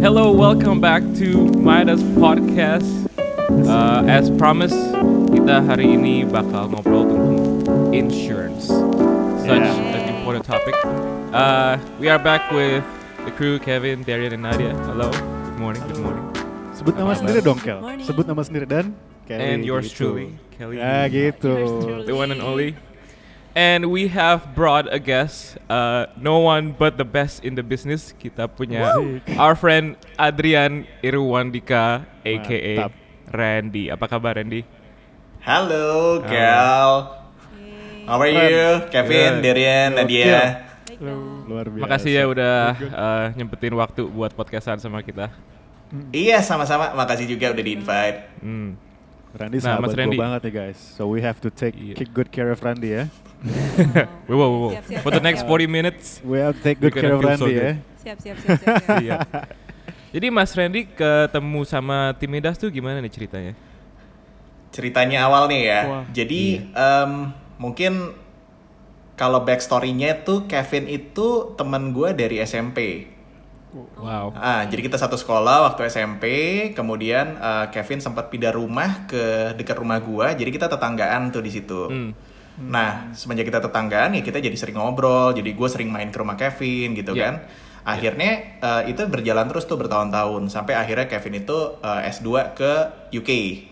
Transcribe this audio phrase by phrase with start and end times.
[0.00, 2.86] Hello, welcome back to Midas Podcast.
[3.66, 4.76] Uh, as promised,
[5.32, 7.38] kita hari ini bakal ngobrol tentang
[7.90, 8.68] insurance,
[9.42, 9.96] such Yeah.
[9.96, 10.76] an important topic.
[11.32, 12.84] Uh, we are back with
[13.24, 14.76] the crew, Kevin, Darian, and Nadia.
[14.86, 16.24] Hello, good morning, good morning.
[16.76, 17.80] Sebut nama Apa sendiri dong, Kel.
[17.80, 18.06] Morning.
[18.06, 18.86] Sebut nama sendiri dan
[19.26, 19.40] Kelly.
[19.42, 20.14] and yours gitu.
[20.14, 20.76] truly, Kelly.
[20.78, 21.52] Ya gitu.
[22.04, 22.76] The one and only.
[23.50, 28.14] And we have brought a guest, uh, no one but the best in the business.
[28.14, 29.26] Kita punya Asik.
[29.34, 32.92] our friend Adrian Irwandika, aka Mantap.
[33.34, 33.90] Randy.
[33.90, 34.62] Apa kabar Randy?
[35.42, 36.90] Halo, Kel.
[38.06, 38.86] How are you?
[38.86, 40.70] Kevin, Darian, Nadia.
[41.50, 41.82] Luar biasa.
[41.90, 45.26] Makasih ya udah uh, nyempetin waktu buat podcastan sama kita.
[46.14, 46.94] Iya, sama-sama.
[46.94, 48.18] Makasih juga udah di-invite.
[48.38, 48.78] Hmm.
[49.30, 50.14] Randy Nah, Mas sahabat Randy.
[50.14, 50.78] gue banget nih guys.
[50.94, 51.94] So we have to take Iya.
[51.98, 53.04] keep good care of Randy ya.
[54.28, 54.70] Whoa, whoa, whoa.
[54.76, 55.52] Siap, siap, For the siap, next siap.
[55.56, 56.04] 40 minutes.
[56.20, 57.60] We have to take good care of feel so Randy ya.
[57.60, 57.76] good.
[58.00, 58.74] Siap, siap, siap, siap.
[58.84, 59.00] siap.
[59.04, 59.18] Iya.
[60.10, 63.52] Jadi Mas Randy ketemu sama tim Midas tuh gimana nih ceritanya?
[64.74, 65.80] Ceritanya awal nih ya.
[65.86, 66.04] Wah.
[66.10, 67.12] Jadi, em,
[67.56, 68.12] mungkin
[69.14, 73.08] kalau backstory-nya tuh Kevin itu teman gue dari SMP.
[73.70, 74.34] Wow.
[74.34, 76.24] Ah, jadi kita satu sekolah waktu SMP,
[76.74, 81.50] kemudian eh, Kevin sempat pindah rumah ke dekat rumah gua, jadi kita tetanggaan tuh di
[81.54, 81.86] situ.
[81.86, 82.10] Hmm.
[82.60, 86.36] Nah, semenjak kita tetanggaan ya kita jadi sering ngobrol, jadi gue sering main ke rumah
[86.36, 87.24] Kevin gitu Ya.
[87.24, 87.34] kan.
[87.80, 92.72] Akhirnya eh, itu berjalan terus tuh bertahun-tahun sampai akhirnya Kevin itu eh, S2 ke
[93.16, 93.30] UK.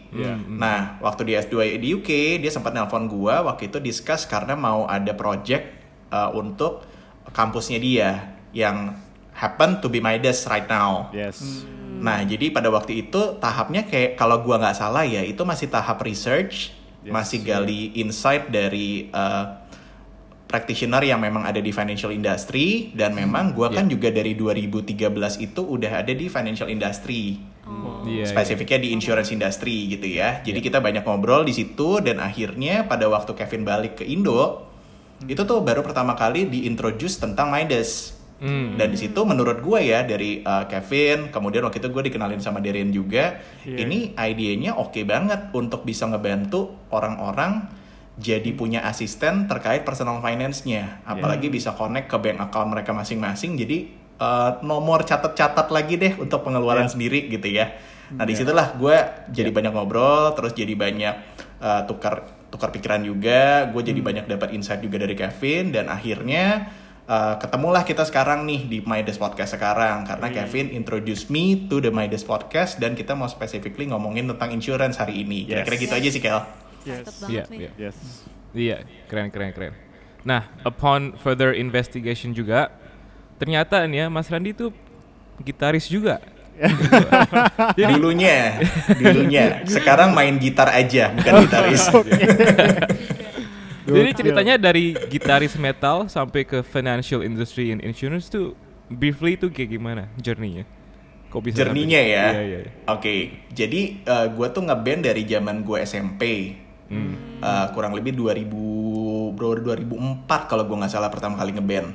[0.08, 0.32] Ya.
[0.40, 4.88] Nah, waktu di S2 di UK, dia sempat nelpon gua waktu itu discuss karena mau
[4.88, 5.68] ada project
[6.08, 6.88] eh, untuk
[7.28, 8.08] kampusnya dia
[8.56, 8.96] yang
[9.36, 11.12] happen to be my desk right now.
[11.12, 11.68] Yes.
[11.98, 16.00] Nah, jadi pada waktu itu tahapnya kayak kalau gua nggak salah ya, itu masih tahap
[16.00, 17.14] research, Yes.
[17.14, 19.54] masih gali insight dari uh,
[20.50, 25.06] practitioner yang memang ada di financial industry dan memang gua kan juga dari 2013
[25.38, 27.38] itu udah ada di financial industry.
[27.68, 28.24] Iya.
[28.24, 28.24] iya.
[28.26, 30.42] Spesifiknya di insurance industry gitu ya.
[30.42, 34.66] Jadi kita banyak ngobrol di situ dan akhirnya pada waktu Kevin balik ke Indo,
[35.28, 38.17] itu tuh baru pertama kali diintroduce tentang Midas.
[38.38, 38.78] Hmm.
[38.78, 42.62] Dan di situ menurut gue ya dari uh, Kevin, kemudian waktu itu gue dikenalin sama
[42.62, 43.82] Darian juga, Iya.
[43.82, 47.66] ini idenya oke banget untuk bisa ngebantu orang-orang
[48.18, 53.58] jadi punya asisten terkait personal finance-nya, apalagi bisa connect ke bank account mereka masing-masing.
[53.58, 56.92] Jadi uh, nomor catat-catat lagi deh untuk pengeluaran Iya.
[56.94, 57.74] sendiri gitu ya.
[58.08, 58.96] Nah di situlah gue
[59.28, 61.14] jadi banyak ngobrol, terus jadi banyak
[61.60, 66.72] uh, tukar tukar pikiran juga, gue jadi banyak dapat insight juga dari Kevin dan akhirnya
[67.08, 71.80] uh, ketemulah kita sekarang nih di My Desk Podcast sekarang karena Kevin introduce me to
[71.80, 75.48] the My Desk Podcast dan kita mau specifically ngomongin tentang insurance hari ini.
[75.48, 75.64] Yes.
[75.64, 76.40] Kira-kira gitu aja sih Kel.
[76.84, 77.06] Yes.
[77.26, 77.70] Iya, iya.
[77.74, 77.96] Yes.
[78.52, 78.76] Iya,
[79.08, 79.72] keren keren keren.
[80.22, 82.68] Nah, upon further investigation juga,
[83.40, 84.70] ternyata nih ya Mas Randy tuh
[85.40, 86.20] gitaris juga.
[87.78, 88.58] Dulunya,
[88.98, 89.62] dulunya.
[89.78, 91.86] Sekarang main gitar aja, bukan gitaris.
[93.88, 98.52] Jadi ceritanya dari gitaris metal sampai ke financial industry and insurance tuh
[98.92, 100.68] briefly tuh kayak gimana journey-nya?
[101.28, 102.14] Kok bisa Jerninya gitu?
[102.16, 102.24] ya.
[102.32, 102.58] Iya, iya.
[102.64, 102.70] iya.
[102.88, 103.80] Oke, jadi
[104.32, 106.22] gue tuh ngeband dari zaman gue SMP.
[106.88, 107.36] Hmm.
[107.44, 111.92] Eh, kurang lebih 2000 bro 2004 kalau gue nggak salah pertama kali ngeband.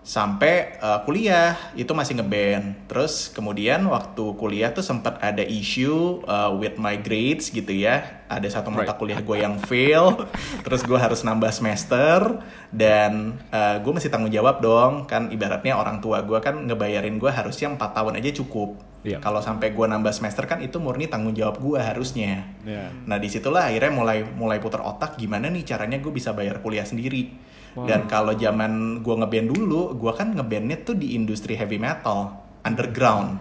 [0.00, 2.88] Sampai eh, kuliah itu masih ngeband.
[2.88, 8.24] Terus kemudian waktu kuliah tuh sempat ada issue eh, with my grades gitu ya.
[8.30, 8.98] Ada satu mata Right.
[8.98, 10.24] kuliah gue yang fail,
[10.64, 12.38] terus gue harus nambah semester
[12.70, 13.42] dan
[13.82, 15.10] gue masih tanggung jawab dong.
[15.10, 18.78] Kan ibaratnya orang tua gue kan ngebayarin gue harusnya 4 tahun aja cukup.
[19.02, 19.18] Iya.
[19.18, 22.46] Kalau sampai gue nambah semester kan itu murni tanggung jawab gue harusnya.
[22.62, 22.94] Ya.
[23.08, 26.86] Nah di situlah akhirnya mulai mulai putar otak gimana nih caranya gue bisa bayar kuliah
[26.86, 27.34] sendiri.
[27.76, 32.34] Dan kalau zaman gue ngeband dulu, gue kan ngebandnya tuh di industri heavy metal,
[32.66, 33.38] underground,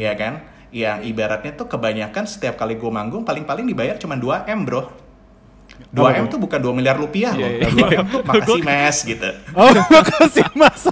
[0.00, 0.48] ya kan?
[0.72, 4.82] Yang ibaratnya tuh kebanyakan setiap kali gue manggung paling-paling dibayar cuma 2 m bro.
[5.92, 6.40] 2 Apa m tuh?
[6.40, 7.48] bukan 2 miliar rupiah loh.
[7.48, 8.00] Iya, iya.
[8.00, 9.28] 2 m tuh makasih mes gitu.
[9.52, 10.82] Oh, makasih Mas.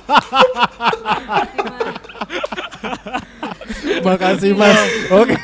[4.04, 4.78] Makasih Mas.
[5.10, 5.34] Oke.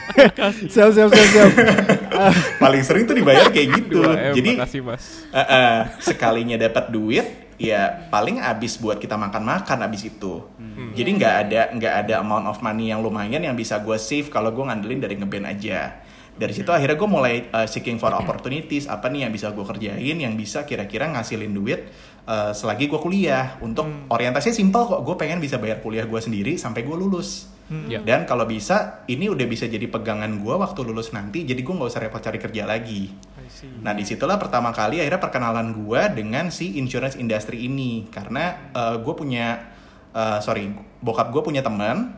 [0.68, 1.50] Siap siap siap siap.
[2.60, 4.04] Paling sering tuh dibayar kayak gitu.
[4.04, 5.24] 2M, Jadi makasih Mas.
[5.32, 7.26] Eh, eh, sekalinya dapat duit
[7.60, 10.40] ya paling habis buat kita makan-makan habis itu
[10.96, 14.48] jadi nggak ada nggak ada amount of money yang lumayan yang bisa gue save kalau
[14.48, 16.00] gue ngandelin dari ngeband aja
[16.40, 20.16] dari situ akhirnya gue mulai uh, seeking for opportunities apa nih yang bisa gue kerjain
[20.16, 21.92] yang bisa kira-kira ngasilin duit
[22.25, 23.60] uh, selagi gue kuliah.
[23.60, 27.60] Untuk orientasinya simpel kok gue pengen bisa bayar kuliah gue sendiri sampai gue lulus.
[27.70, 28.02] Ya.
[28.02, 31.87] dan kalau bisa ini udah bisa jadi pegangan gue waktu lulus nanti jadi gue nggak
[31.87, 33.14] usah repot cari kerja lagi.
[33.87, 38.10] Nah di situlah pertama kali akhirnya perkenalan gue dengan si insurance industry ini.
[38.10, 39.70] Karena gue punya
[40.10, 40.66] uh, sorry
[40.98, 42.10] bokap gue punya teman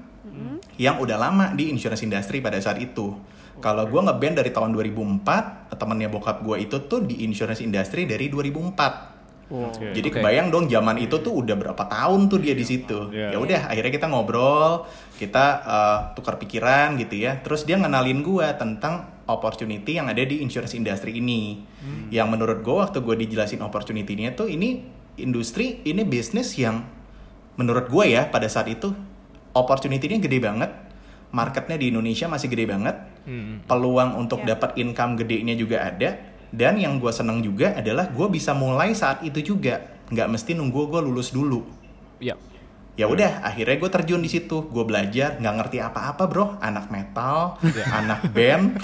[0.80, 3.12] yang udah lama di insurance industry pada saat itu.
[3.62, 8.26] Kalau gue ngeband dari tahun 2004, temennya bokap gue itu tuh di insurance industry dari
[8.26, 9.12] 2004.
[9.52, 9.92] Oke.
[9.92, 10.16] Jadi Oke.
[10.18, 13.12] kebayang dong zaman itu tuh udah berapa tahun tuh dia di situ.
[13.12, 13.36] Iya.
[13.36, 14.88] Ya udah akhirnya kita ngobrol,
[15.20, 17.38] kita eh, tukar pikiran gitu ya.
[17.44, 21.62] Terus dia ngenalin gua tentang opportunity yang ada di insurance industry ini.
[22.08, 24.82] Yang menurut gua waktu gue dijelasin opportunity-nya tuh ini
[25.20, 26.82] industri, ini bisnis yang
[27.60, 28.96] menurut gue ya pada saat itu
[29.52, 30.70] opportunity-nya gede banget.
[31.32, 32.96] Marketnya di Indonesia masih gede banget.
[33.22, 33.62] Hmm.
[33.66, 34.54] Peluang untuk Ya.
[34.54, 36.18] dapat income gedenya juga ada.
[36.52, 39.80] Dan yang gue seneng juga adalah gue bisa mulai saat itu juga.
[40.12, 41.64] Nggak mesti nunggu gue lulus dulu.
[42.20, 42.36] Ya.
[42.92, 44.68] Ya udah, akhirnya gue terjun di situ.
[44.68, 46.60] Gue belajar, nggak ngerti apa-apa bro.
[46.60, 47.56] Anak metal,
[47.88, 48.76] anak band,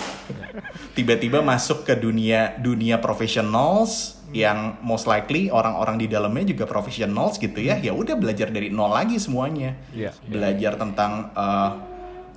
[0.97, 7.61] tiba-tiba masuk ke dunia dunia professionals yang most likely orang-orang di dalamnya juga professionals gitu
[7.61, 7.77] ya.
[7.77, 9.77] Ya udah belajar dari nol lagi semuanya.
[9.93, 10.17] Iya.
[10.25, 11.71] Belajar tentang uh,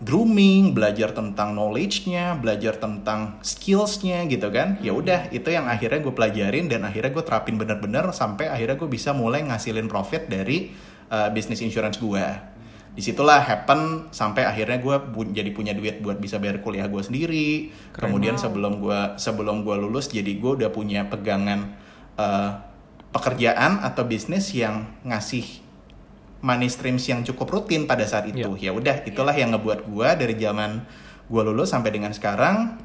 [0.01, 4.81] grooming, belajar tentang knowledge-nya, belajar tentang skills-nya gitu kan.
[4.81, 8.89] Ya udah, itu yang akhirnya gue pelajarin dan akhirnya gue terapin bener-bener sampai akhirnya gue
[8.89, 10.73] bisa mulai ngasilin profit dari
[11.13, 12.25] uh, bisnis insurance gue.
[12.91, 16.99] Di situlah happen sampai akhirnya gue bu- jadi punya duit buat bisa bayar kuliah gue
[16.99, 17.71] sendiri.
[17.93, 21.77] Kemudian sebelum gue sebelum gue lulus, jadi gue udah punya pegangan
[22.17, 22.57] uh,
[23.13, 25.60] pekerjaan atau bisnis yang ngasih
[26.41, 28.57] money streams yang cukup rutin pada saat itu.
[28.57, 30.83] Ya udah, itulah yang ngebuat gua dari zaman
[31.29, 32.81] gua lulus sampai dengan sekarang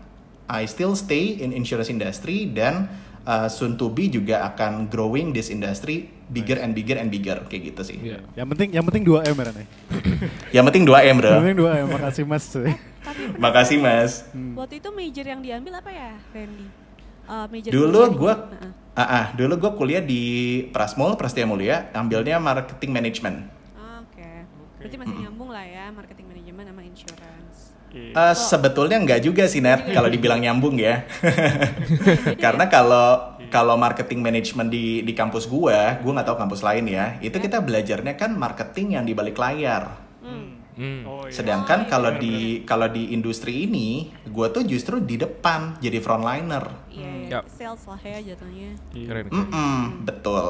[0.47, 2.87] I still stay in insurance industry dan
[3.27, 7.75] uh, soon to be juga akan growing this industry bigger and bigger and bigger kayak
[7.75, 7.99] gitu sih.
[7.99, 8.19] Iya.
[8.39, 9.67] Yang penting yang penting 2 M ya Ren, ya?
[10.61, 11.31] Yang penting 2 M, Yang Bro.
[11.39, 11.87] penting 2 M.
[11.91, 12.45] Makasih Mas.
[12.51, 14.13] Tapi Makasih, Mas.
[14.59, 16.67] waktu itu major yang diambil apa ya, Randy?
[17.27, 22.91] Uh, major Dulu kuliah ah, ah, dulu gua kuliah di Prasmul, Prastia Mulia, ambilnya marketing
[22.97, 23.37] management.
[23.77, 24.49] Ah, Oke.
[24.81, 27.77] Berarti masih nyambung lah ya marketing manajemen sama insurance.
[27.97, 31.09] Eh, sebetulnya nggak juga sih Nat kalau dibilang nyambung ya.
[32.45, 37.17] Karena kalau kalau marketing management di di kampus gua, gua nggak tahu kampus lain ya.
[37.25, 39.97] Itu kita belajarnya kan marketing yang di balik layar.
[40.21, 40.56] Hmm.
[40.77, 43.89] Oh, Sedangkan kalau di kalau di industri ini,
[44.27, 46.69] gua tuh justru di depan jadi frontliner.
[46.87, 47.29] Iya, iya.
[47.33, 47.45] Yap.
[47.49, 48.71] sales lah ya jatuhnya.
[48.91, 49.25] Keren.
[49.25, 49.25] keren.
[49.33, 50.45] Mm-mm, betul.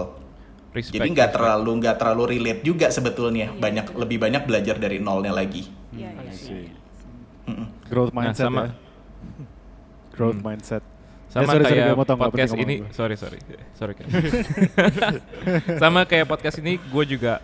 [0.70, 3.48] Respect, Jadi nggak terlalu nggak terlalu relate juga sebetulnya.
[3.50, 5.70] Banyak lebih banyak belajar dari nolnya lagi.
[5.90, 6.58] Iya, iya, iya.
[7.46, 7.64] iya.
[7.86, 8.60] Growth Nah, mindset sama.
[8.60, 8.70] ya.
[10.10, 10.44] Growth Hmm.
[10.44, 10.82] mindset.
[11.26, 13.38] sama Eh, sorry, sorry, kayak gua motong, nggak podcast ini sorry sorry
[13.74, 13.92] sorry
[15.82, 17.42] sama kayak podcast ini gue juga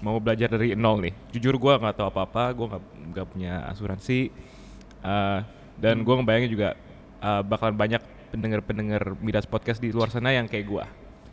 [0.00, 2.66] mau belajar dari nol nih jujur gue nggak tahu apa apa gue
[3.12, 4.32] nggak punya asuransi
[5.04, 5.38] eh,
[5.76, 6.68] dan gue ngebayangin juga
[7.20, 10.84] eh, bakalan banyak pendengar-pendengar midas podcast di luar sana yang kayak gue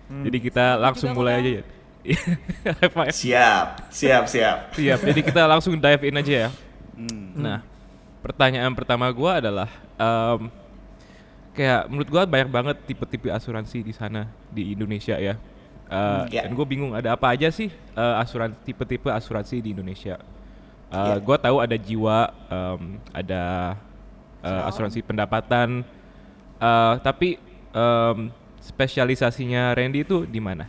[0.08, 1.64] jadi kita langsung mulai aja ya.
[3.12, 4.58] Siap, siap, siap.
[4.72, 6.50] Siap, jadi kita langsung dive in aja ya.
[7.36, 7.60] Nah,
[8.24, 9.68] pertanyaan pertama gua adalah
[10.00, 10.48] em,
[11.52, 15.36] kayak menurut gua banyak banget tipe-tipe asuransi di sana di Indonesia ya.
[15.88, 16.44] Eh, ya.
[16.44, 20.20] Dan gue bingung ada apa aja sih eh, asuransi tipe-tipe asuransi di Indonesia.
[20.92, 21.20] Eh, Ya.
[21.20, 23.76] Gua tahu ada jiwa, em, ada
[24.44, 25.84] eh, asuransi pendapatan,
[26.60, 27.40] eh, tapi
[27.76, 28.18] em,
[28.60, 30.68] spesialisasinya Randy itu di mana?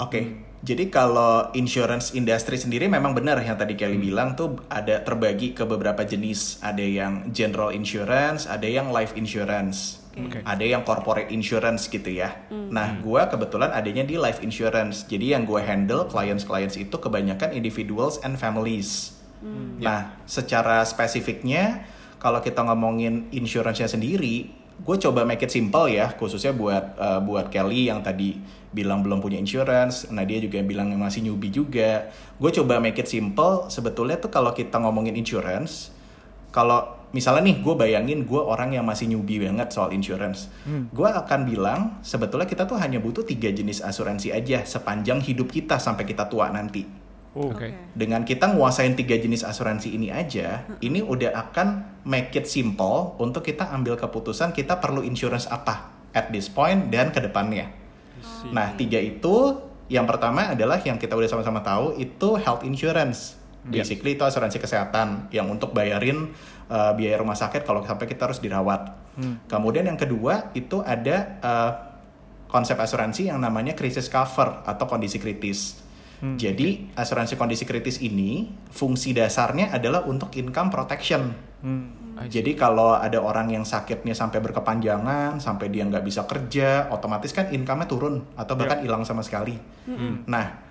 [0.00, 5.52] Oke, jadi kalau insurance industry sendiri memang benar yang tadi Kelly bilang tuh ada terbagi
[5.52, 6.56] ke beberapa jenis.
[6.64, 10.42] Ada yang general insurance, ada yang life insurance, Oke.
[10.42, 12.34] ada yang corporate insurance gitu ya.
[12.50, 15.06] Nah, gua kebetulan adanya di life insurance.
[15.06, 19.14] Jadi yang gue handle clients-clients itu kebanyakan individuals and families.
[19.80, 21.88] Nah, secara spesifiknya
[22.20, 27.48] kalau kita ngomongin insurance-nya sendiri, gue coba make it simple ya, khususnya buat uh, buat
[27.48, 28.36] Kelly yang tadi
[28.70, 32.12] bilang belum punya insurance, Nadia juga yang bilang masih newbie juga.
[32.36, 35.88] Gue coba make it simple, sebetulnya tuh kalau kita ngomongin insurance,
[36.52, 41.40] kalau misalnya nih gue bayangin gue orang yang masih newbie banget soal insurance, gue akan
[41.46, 46.30] bilang sebetulnya kita tuh hanya butuh tiga jenis asuransi aja sepanjang hidup kita sampai kita
[46.30, 47.00] tua nanti.
[47.30, 47.70] Oh, Oke.
[47.94, 53.46] Dengan kita nguasain tiga jenis asuransi ini aja, ini udah akan make it simple untuk
[53.46, 57.70] kita ambil keputusan kita perlu insurance apa at this point dan ke depannya.
[58.50, 63.38] Nah, tiga itu yang pertama adalah yang kita udah sama-sama tahu itu health insurance.
[63.68, 63.84] Iya.
[63.84, 66.32] Basically itu asuransi kesehatan yang untuk bayarin
[66.70, 68.96] uh, biaya rumah sakit kalau sampai kita harus dirawat.
[69.50, 71.72] Kemudian yang kedua itu ada uh,
[72.48, 75.82] konsep asuransi yang namanya crisis cover atau kondisi kritis.
[76.20, 81.32] Jadi asuransi kondisi kritis ini fungsi dasarnya adalah untuk income protection.
[82.20, 87.48] Jadi kalau ada orang yang sakitnya sampai berkepanjangan, sampai dia nggak bisa kerja, otomatis kan
[87.48, 89.56] income-nya turun atau bahkan hilang sama sekali.
[90.28, 90.69] Nah,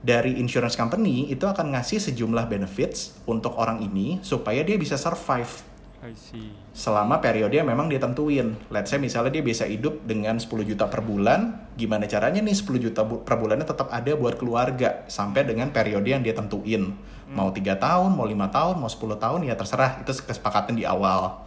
[0.00, 5.68] dari insurance company itu akan ngasih sejumlah benefits untuk orang ini supaya dia bisa survive
[6.00, 6.48] I see.
[6.72, 8.56] selama periode yang memang dia tentuin.
[8.72, 12.80] Let's say misalnya dia bisa hidup dengan 10 juta per bulan, gimana caranya nih 10
[12.80, 16.96] juta bu- per bulannya tetap ada buat keluarga sampai dengan periode yang dia tentuin.
[17.30, 21.44] Mau tiga tahun, mau lima tahun, mau 10 tahun ya terserah itu kesepakatan di awal.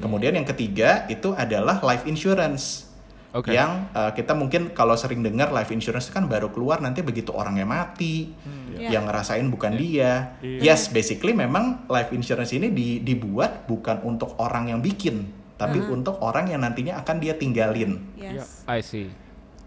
[0.00, 2.88] Kemudian yang ketiga itu adalah life insurance.
[3.32, 3.56] Oke.
[3.56, 7.64] Yang uh, kita mungkin kalau sering dengar life insurance kan baru keluar nanti begitu orangnya
[7.64, 8.28] mati,
[8.76, 9.00] Iya.
[9.00, 10.36] yang ngerasain bukan dia.
[10.44, 10.72] Iya.
[10.76, 16.20] Yes, basically memang life insurance ini di- dibuat bukan untuk orang yang bikin, tapi untuk
[16.20, 18.00] orang yang nantinya akan dia tinggalin.
[18.20, 18.68] Yes.
[18.68, 19.08] I see.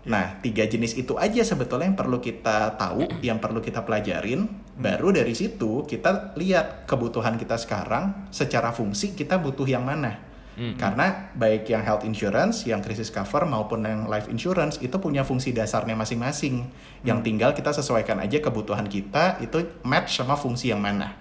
[0.05, 4.45] Nah, tiga jenis itu aja sebetulnya yang perlu kita tahu, yang perlu kita pelajarin.
[4.77, 10.21] Baru dari situ kita lihat kebutuhan kita sekarang secara fungsi kita butuh yang mana.
[10.55, 15.51] Karena baik yang health insurance, yang crisis cover maupun yang life insurance itu punya fungsi
[15.51, 16.71] dasarnya masing-masing.
[17.03, 21.11] Yang tinggal kita sesuaikan aja kebutuhan kita itu match sama fungsi yang mana.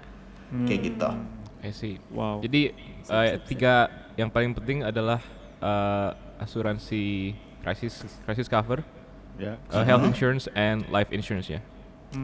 [0.70, 1.08] Kayak gitu.
[1.66, 1.98] I see.
[2.14, 2.46] Wow.
[2.46, 2.70] Jadi
[3.10, 5.18] eh, tiga yang paling penting adalah
[5.58, 8.86] eh, asuransi crisis crisis cover,
[9.34, 9.58] Ya.
[9.74, 11.58] eh, health insurance, and life insurance ya.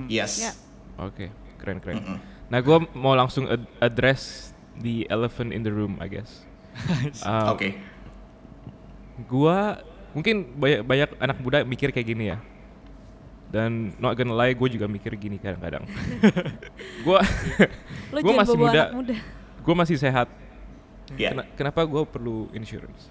[0.07, 0.39] Yes.
[0.39, 0.53] Ya.
[0.95, 2.23] Oke, keren keren.
[2.47, 6.47] Nah, gue mau langsung ad- address the elephant in the room, I guess.
[7.23, 7.69] Uh, Oke.
[9.29, 12.39] Gua mungkin banyak banyak anak muda mikir kayak gini ya.
[13.51, 15.83] Dan not gonna lie, gue juga mikir gini kadang-kadang.
[17.07, 17.19] gua
[18.15, 18.83] jangan masih muda.
[18.95, 19.15] muda.
[19.61, 20.31] Gue masih sehat.
[21.19, 21.35] Ya.
[21.35, 23.11] Kena- kenapa gue perlu insurance?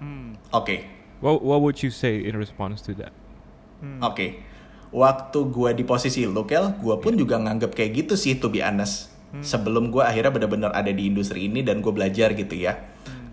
[0.00, 0.40] Hmm.
[0.52, 0.88] Oke.
[1.20, 3.12] What, what would you say in response to that?
[3.80, 4.00] Hmm.
[4.00, 4.40] Oke.
[4.92, 8.64] Waktu gua di posisi lo, Kel, gua pun juga nganggep kayak gitu sih, to be
[8.64, 9.12] honest.
[9.42, 12.78] Sebelum gua akhirnya benar-benar ada di industri ini dan gue belajar gitu ya.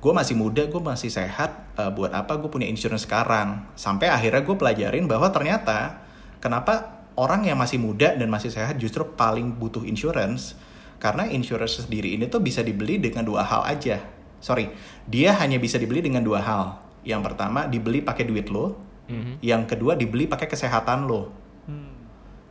[0.04, 1.64] Gue masih muda, gue masih sehat.
[1.74, 3.66] eh, buat apa gue punya insurance sekarang?
[3.74, 6.06] Sampai akhirnya gue pelajarin bahwa ternyata
[6.44, 10.54] kenapa orang yang masih muda dan masih sehat justru paling butuh insurance?
[11.02, 14.00] Karena insurance sendiri ini tuh bisa dibeli dengan dua hal aja.
[14.44, 14.70] Sorry,
[15.08, 16.84] dia hanya bisa dibeli dengan dua hal.
[17.04, 18.76] Yang pertama dibeli pakai duit lo,
[19.44, 21.43] yang kedua dibeli pakai kesehatan lo.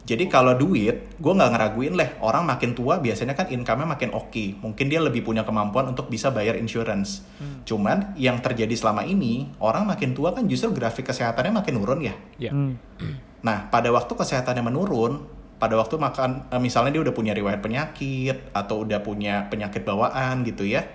[0.03, 2.19] Jadi kalau duit, gue nggak ngeraguin lah.
[2.19, 4.59] Orang makin tua biasanya kan income-nya makin oke.
[4.59, 7.23] Mungkin dia lebih punya kemampuan untuk bisa bayar insurance.
[7.63, 12.15] Cuman yang terjadi selama ini, orang makin tua kan justru grafik kesehatannya makin nurun ya.
[12.39, 12.51] Ya.
[12.51, 12.79] Hmm.
[13.43, 15.27] Nah, pada waktu kesehatannya menurun,
[15.59, 20.47] pada waktu makan, eh, misalnya dia udah punya riwayat penyakit atau udah punya penyakit bawaan
[20.47, 20.87] gitu ya,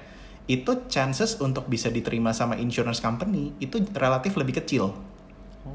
[0.47, 4.95] itu chances untuk bisa diterima sama insurance company itu relatif lebih kecil.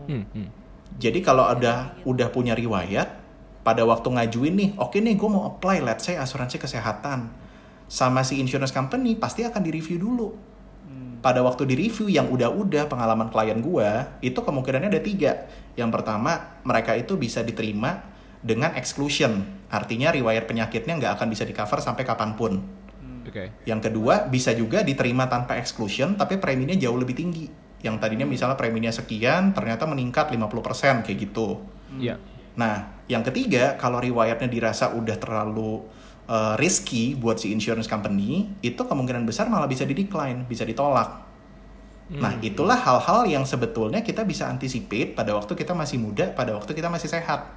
[0.08, 0.48] Hmm, hmm.
[0.96, 3.21] Jadi kalau ada udah punya riwayat,
[3.62, 7.30] pada waktu ngajuin nih, oke nih gue mau apply, let's say asuransi kesehatan,
[7.86, 10.52] sama si insurance company pasti akan direview dulu.
[11.22, 13.90] Pada waktu di review yang udah-udah pengalaman klien gue,
[14.26, 15.46] itu kemungkinannya ada tiga.
[15.78, 18.02] Yang pertama, mereka itu bisa diterima
[18.42, 22.58] dengan exclusion, artinya riwayat penyakitnya nggak akan bisa di cover sampai kapan pun.
[23.22, 23.54] Oke.
[23.62, 27.46] Yang kedua, bisa juga diterima tanpa exclusion, tapi preminya jauh lebih tinggi.
[27.86, 31.62] Yang tadinya misalnya preminya sekian, ternyata meningkat 50% kayak gitu.
[32.02, 32.18] Ya.
[32.58, 35.84] Nah, yang ketiga, kalau riwayatnya dirasa udah terlalu
[36.28, 41.32] uh, risky buat si insurance company, itu kemungkinan besar malah bisa di decline, bisa ditolak.
[42.12, 46.76] Nah, itulah hal-hal yang sebetulnya kita bisa anticipate pada waktu kita masih muda, pada waktu
[46.76, 47.48] kita masih sehat.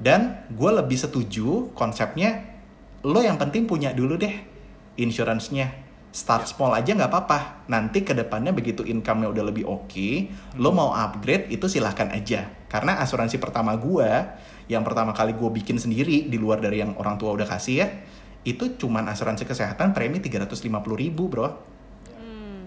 [0.00, 2.40] Dan gue lebih setuju konsepnya,
[3.04, 4.32] lo yang penting punya dulu deh
[4.96, 5.84] insurance-nya.
[6.14, 7.68] Start small aja nggak apa-apa.
[7.68, 10.08] Nanti ke depannya begitu income-nya udah lebih oke,
[10.56, 12.48] lo mau upgrade itu silahkan aja.
[12.74, 14.10] Karena asuransi pertama gue,
[14.66, 17.88] yang pertama kali gue bikin sendiri di luar dari yang orang tua udah kasih ya,
[18.42, 20.58] itu cuman asuransi kesehatan premi 350
[20.98, 21.54] ribu bro.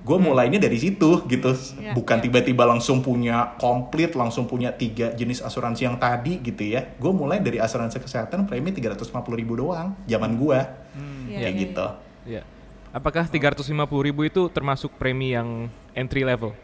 [0.08, 1.52] Gue mulainya dari situ gitu,
[1.84, 2.24] Ya, bukan ya.
[2.24, 6.96] tiba-tiba langsung punya komplit, langsung punya tiga jenis asuransi yang tadi gitu ya.
[6.96, 10.60] Gue mulai dari asuransi kesehatan premi 350 ribu doang, zaman gue
[11.28, 11.88] Iya, kayak iya, gitu.
[12.24, 12.42] Ya.
[12.96, 13.76] Apakah 350
[14.08, 16.56] ribu itu termasuk premi yang entry level?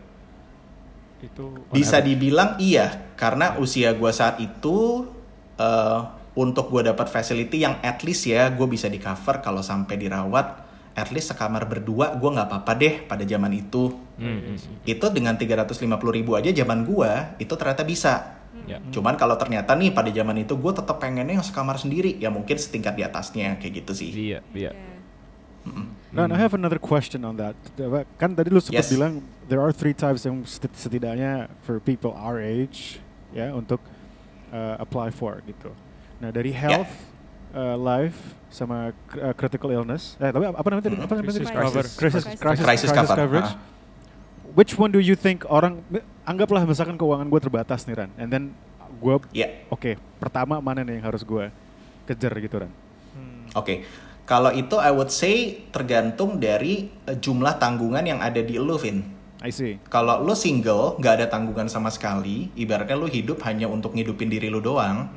[1.23, 5.07] Itu Bisa dibilang iya, karena usia gue saat itu
[5.55, 5.99] eh,
[6.35, 10.47] untuk gue dapat facility yang at least ya gue bisa di cover kalau sampai dirawat,
[10.93, 13.95] at least sekamar berdua gue nggak apa-apa deh pada zaman itu.
[14.19, 15.79] Hmm, Itu dengan 350
[16.11, 18.13] ribu aja zaman gue itu ternyata bisa.
[18.63, 18.79] Ya.
[18.95, 22.55] Cuman kalau ternyata nih pada zaman itu gue tetap pengennya yang sekamar sendiri, ya mungkin
[22.55, 24.09] setingkat di atasnya kayak gitu sih.
[24.11, 24.71] Iya, iya.
[24.71, 24.93] iya.
[26.13, 27.57] Nah, I have another question on that.
[28.21, 28.93] Kan tadi lu sempat Yes.
[28.93, 32.99] bilang there are three types yang seti- setidaknya for people our age
[33.33, 33.79] ya untuk
[34.53, 35.71] uh, apply for gitu.
[36.21, 36.89] Nah dari health,
[37.51, 40.15] uh, life sama uh, critical illness.
[40.21, 40.97] Eh tapi apa namanya tadi?
[41.01, 41.33] Apa namanya?
[41.33, 41.85] Crisis cover.
[41.85, 42.39] Crisis, Crisis.
[42.39, 43.51] crisis, Crisis cover, coverage.
[43.51, 43.71] ah.
[44.53, 45.81] Which one do you think orang
[46.29, 48.43] anggaplah misalkan keuangan gue terbatas nih Ran, and then
[49.01, 51.49] gue Ya, oke pertama mana nih yang harus gue
[52.05, 52.71] kejar gitu kan
[53.57, 53.75] oke.
[54.23, 59.03] Kalau itu I would say tergantung dari eh, jumlah tanggungan yang ada di lu, Vin.
[59.43, 63.91] I see Kalau lu single, nggak ada tanggungan sama sekali, ibaratnya lu hidup hanya untuk
[63.91, 65.11] ngidupin diri lu doang,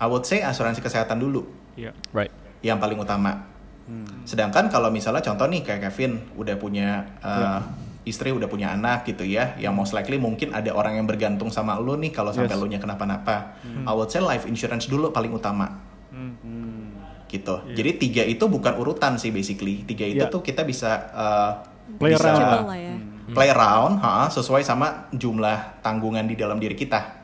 [0.00, 1.44] I would say asuransi kesehatan dulu
[1.76, 2.32] Iya Right.
[2.64, 3.44] yang paling utama.
[4.26, 7.60] Sedangkan kalau misalnya contoh nih kayak Kevin udah punya uh,
[8.02, 11.76] istri, udah punya anak gitu ya, yang most likely mungkin ada orang yang bergantung sama
[11.78, 12.62] lu nih kalau sampai Yes.
[12.62, 13.60] lu nya kenapa-napa.
[13.62, 15.84] I would say life insurance dulu paling utama
[17.26, 17.58] gitu.
[17.74, 19.82] Jadi tiga itu bukan urutan sih basically.
[19.84, 20.32] Tiga itu Yeah.
[20.32, 21.52] tuh kita bisa uh,
[21.98, 22.66] Play bisa around.
[22.66, 22.94] Lah ya.
[23.34, 27.16] Play around, ha, sesuai sama jumlah tanggungan di dalam diri kita.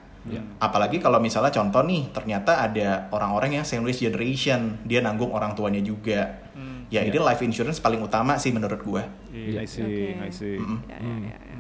[0.63, 5.83] Apalagi kalau misalnya contoh nih, ternyata ada orang-orang yang sandwich generation, dia nanggung orang tuanya
[5.83, 6.43] juga.
[6.93, 9.09] Ya ini life insurance paling utama sih menurut gua.
[9.33, 10.29] I see Oke.
[10.29, 10.61] I see
[10.93, 11.59] Ya, ya, ya, ya.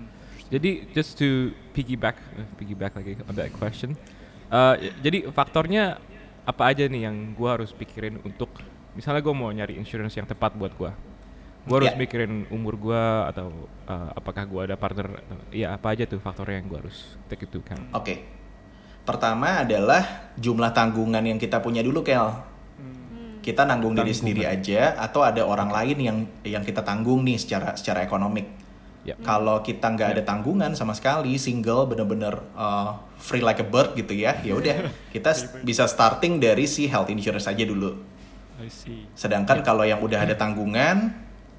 [0.53, 3.97] Jadi just to piggyback, eh, piggyback lagi on that question.
[4.53, 5.97] Uh, jadi faktornya
[6.45, 8.53] apa aja nih yang gua harus pikirin untuk
[8.93, 10.93] misalnya gua mau nyari insurance yang tepat buat gua.
[11.62, 11.99] Gua harus Ya.
[11.99, 15.23] mikirin umur gua atau uh, apakah gua ada partner.
[15.54, 17.87] Iya apa aja tuh faktornya yang gua harus take into account.
[17.95, 18.23] Oke.
[19.02, 22.31] Pertama adalah jumlah tanggungan yang kita punya dulu, Kel.
[23.42, 27.75] Kita nanggung diri sendiri aja atau ada orang lain yang yang kita tanggung nih secara
[27.75, 28.47] secara ekonomik.
[29.02, 29.19] Ya.
[29.19, 34.14] Kalau kita nggak ada tanggungan sama sekali, single bener-bener uh, free like a bird gitu
[34.14, 35.35] ya, ya udah kita
[35.66, 37.99] bisa starting dari si health insurance aja dulu.
[38.62, 41.11] I see Sedangkan kalau yang udah ada tanggungan,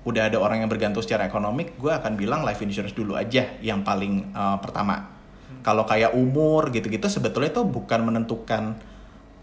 [0.03, 3.87] udah ada orang yang bergantung secara ekonomik, gue akan bilang life insurance dulu aja yang
[3.87, 5.15] paling uh, pertama.
[5.63, 8.75] Kalau kayak umur gitu-gitu sebetulnya itu bukan menentukan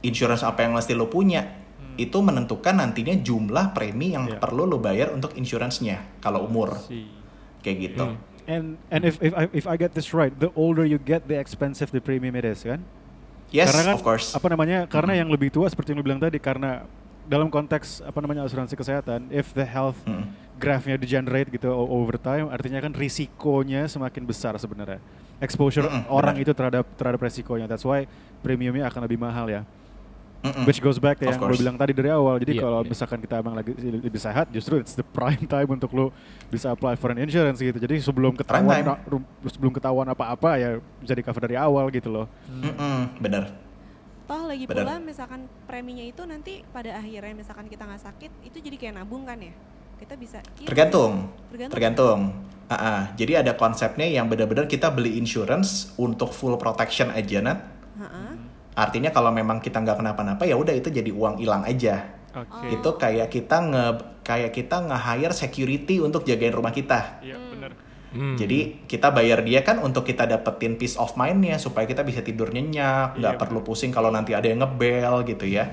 [0.04, 1.60] insurance apa yang mesti lo punya.
[1.96, 4.36] Itu menentukan nantinya jumlah premi yang Iya.
[4.36, 6.76] perlu lo bayar untuk insurance-nya kalau umur.
[7.64, 8.04] Kayak gitu.
[8.04, 8.16] Hmm.
[8.48, 11.40] And and if if I, if I get this right, the older you get, the
[11.40, 12.84] expensive the premium it is, kan?
[13.48, 14.34] Yes, karena kan of course.
[14.36, 14.90] apa namanya?
[14.90, 16.84] Karena yang lebih tua seperti yang lu bilang tadi, karena
[17.30, 19.98] dalam konteks apa namanya asuransi kesehatan, if the health
[20.60, 20.62] Mm.
[20.62, 25.00] graph-nya degenerate gitu over time, artinya kan risikonya semakin besar sebenarnya.
[25.40, 26.44] Exposure Mm-mm, orang benar.
[26.44, 27.64] itu terhadap terhadap resikonya.
[27.64, 28.04] That's why
[28.44, 29.64] premiumnya akan lebih mahal ya.
[30.40, 30.64] Mm-mm.
[30.64, 32.40] Which goes back to Of yang gue bilang tadi dari awal.
[32.40, 32.88] Jadi Iya, kalau iya.
[32.88, 36.12] misalkan kita emang lagi lebih sehat, justru it's the prime time untuk lo
[36.49, 37.76] bisa apply for an insurance gitu.
[37.76, 39.00] Jadi sebelum ketahuan na-
[39.49, 42.26] sebelum ketahuan apa-apa ya bisa di cover dari awal gitu loh.
[42.49, 43.52] Mm-mm, bener.
[44.25, 44.86] Toh lagi Benar.
[44.86, 49.26] pula misalkan preminya itu nanti pada akhirnya misalkan kita nggak sakit itu jadi kayak nabung
[49.26, 49.50] kan ya?
[50.00, 51.28] Kita bisa iya, Tergantung.
[51.52, 51.73] Tergantung.
[51.76, 52.19] Tergantung.
[52.71, 53.00] Ah, ah.
[53.21, 57.58] Jadi ada konsepnya yang benar-benar kita beli insurance untuk full protection aja, Nat.
[58.00, 58.23] Ha-ha.
[58.80, 62.17] Artinya kalau memang kita nggak kenapa-napa ya udah itu jadi uang hilang aja.
[62.32, 62.80] Oke.
[62.80, 63.86] Itu kayak kita nge
[64.25, 67.21] kayak kita nge-hire security untuk jagain rumah kita.
[67.21, 67.73] Iya benar.
[68.10, 68.34] Hmm.
[68.34, 72.50] Jadi kita bayar dia kan untuk kita dapetin peace of mind-nya supaya kita bisa tidur
[72.50, 75.71] nyenyak, nggak Iya, perlu pusing kalau nanti ada yang ngebel gitu ya.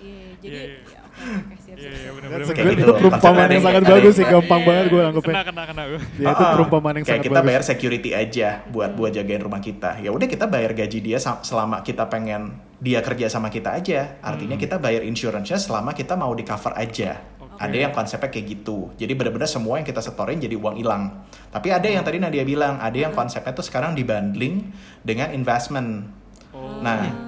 [0.00, 2.24] Iya, jadi Iya, ya, oke, oke, siap, siap, siap.
[2.26, 4.84] That's a Kayak good- gitu itu perumpamaan yang sangat ada bagus sih, gampang Iya, banget
[4.86, 5.30] gue iya, anggapnya.
[5.30, 5.82] Kena kena kena.
[5.84, 7.48] Ya itu Ah, perumpamaan yang kayak sangat kita bagus.
[7.48, 9.90] bayar security aja buat buat jagain rumah kita.
[10.00, 12.42] Ya udah kita bayar gaji dia selama kita pengen
[12.76, 14.18] dia kerja sama kita aja.
[14.20, 17.22] Artinya kita bayar insurance-nya selama kita mau di cover aja.
[17.56, 18.92] Ada yang konsepnya kayak gitu.
[18.94, 21.24] Jadi benar-benar semua yang kita setorin jadi uang hilang.
[21.48, 26.04] Tapi ada yang tadi Nadia bilang, ada yang konsepnya tuh sekarang dibundling dengan investment.
[26.52, 26.84] Oh.
[26.84, 27.25] Nah.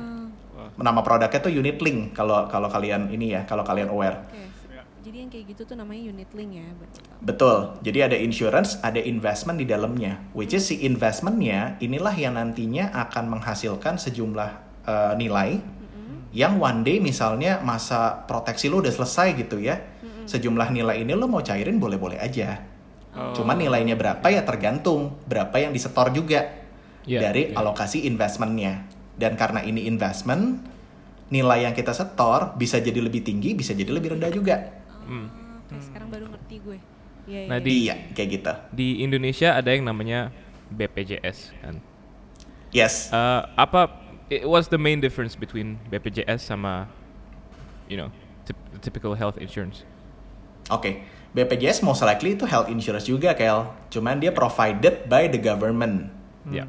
[0.79, 4.25] Nama produknya tuh unit link kalau kalau kalian ini ya, kalau kalian aware.
[4.31, 4.47] Oke.
[4.99, 6.69] Jadi yang kayak gitu tuh namanya unit link ya.
[6.77, 7.03] betul.
[7.25, 7.57] Betul.
[7.81, 10.21] Jadi ada insurance, ada investment di dalamnya.
[10.37, 14.51] Which is si investmentnya inilah yang nantinya akan menghasilkan sejumlah
[14.85, 15.65] uh, nilai
[16.37, 19.81] yang one day misalnya masa proteksi lo udah selesai gitu ya.
[20.29, 22.61] Sejumlah nilai ini lo mau cairin boleh-boleh aja.
[23.17, 23.33] Oh.
[23.33, 26.69] Cuman nilainya berapa ya tergantung berapa yang disetor juga
[27.09, 27.57] Iya, dari iya.
[27.57, 28.85] alokasi investmentnya.
[29.19, 30.63] Dan karena ini investment,
[31.29, 34.57] nilai yang kita setor bisa jadi lebih tinggi, bisa jadi lebih rendah juga.
[35.05, 35.27] Hmm.
[35.67, 36.79] Oke, sekarang baru ngerti gue.
[37.27, 37.49] Iya, iya.
[37.51, 37.67] Nah, iya.
[37.67, 38.53] Di- Iya, kayak gitu.
[38.73, 40.31] Di Indonesia ada yang namanya
[40.71, 41.83] BPJS kan.
[42.71, 43.11] Yes.
[43.11, 43.93] Eh, apa
[44.29, 46.89] it what's the main difference between BPJS sama
[47.89, 48.13] you know
[48.45, 49.85] typ- typical health insurance?
[50.69, 53.73] Oke, BPJS most likely itu health insurance juga, Kel.
[53.89, 56.13] Cuman dia provided by the government
[56.49, 56.65] Ya.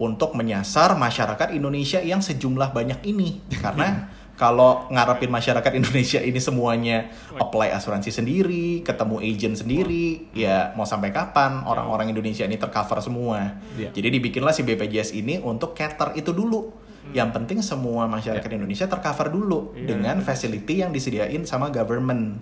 [0.00, 3.44] Untuk menyasar masyarakat Indonesia yang sejumlah banyak ini.
[3.60, 4.08] Karena
[4.40, 11.12] kalau ngarepin masyarakat Indonesia ini semuanya apply asuransi sendiri, ketemu agent sendiri, ya mau sampai
[11.12, 13.60] kapan orang-orang Indonesia ini tercover semua.
[13.76, 13.92] Iya.
[13.92, 16.88] Jadi dibikinlah si BPJS ini untuk cater itu dulu.
[17.10, 19.92] Yang penting semua masyarakat Indonesia tercover dulu Iya.
[19.92, 22.40] dengan facility yang disediain sama government.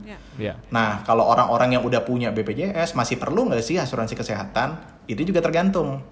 [0.70, 4.78] Nah, kalau orang-orang yang udah punya BPJS masih perlu nggak sih asuransi kesehatan?
[5.10, 6.04] Itu juga tergantung.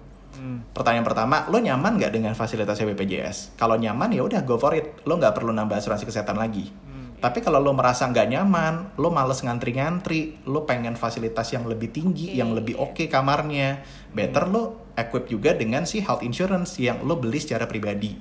[0.73, 3.57] Pertanyaan pertama, lo nyaman nggak dengan fasilitasnya BPJS?
[3.57, 5.01] Kalau nyaman ya udah go for it.
[5.03, 6.69] Lo nggak perlu nambah asuransi kesehatan lagi.
[7.17, 12.29] Tapi kalau lo merasa nggak nyaman, lo males ngantri-ngantri, lo pengen fasilitas yang lebih tinggi,
[12.29, 13.81] Oke, yang lebih oke kamarnya,
[14.13, 18.13] better lo equip juga dengan si health insurance yang lo beli secara pribadi.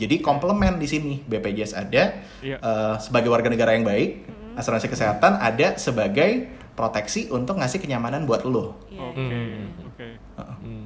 [0.00, 2.56] Jadi komplement di sini BPJS ada Iya.
[2.56, 4.24] eh, sebagai warga negara yang baik,
[4.56, 8.80] asuransi kesehatan ada sebagai proteksi untuk ngasih kenyamanan buat lo.
[8.88, 9.00] Iya.
[9.12, 9.88] Oke, Hmm.
[9.92, 10.06] oke.
[10.64, 10.84] Hmm.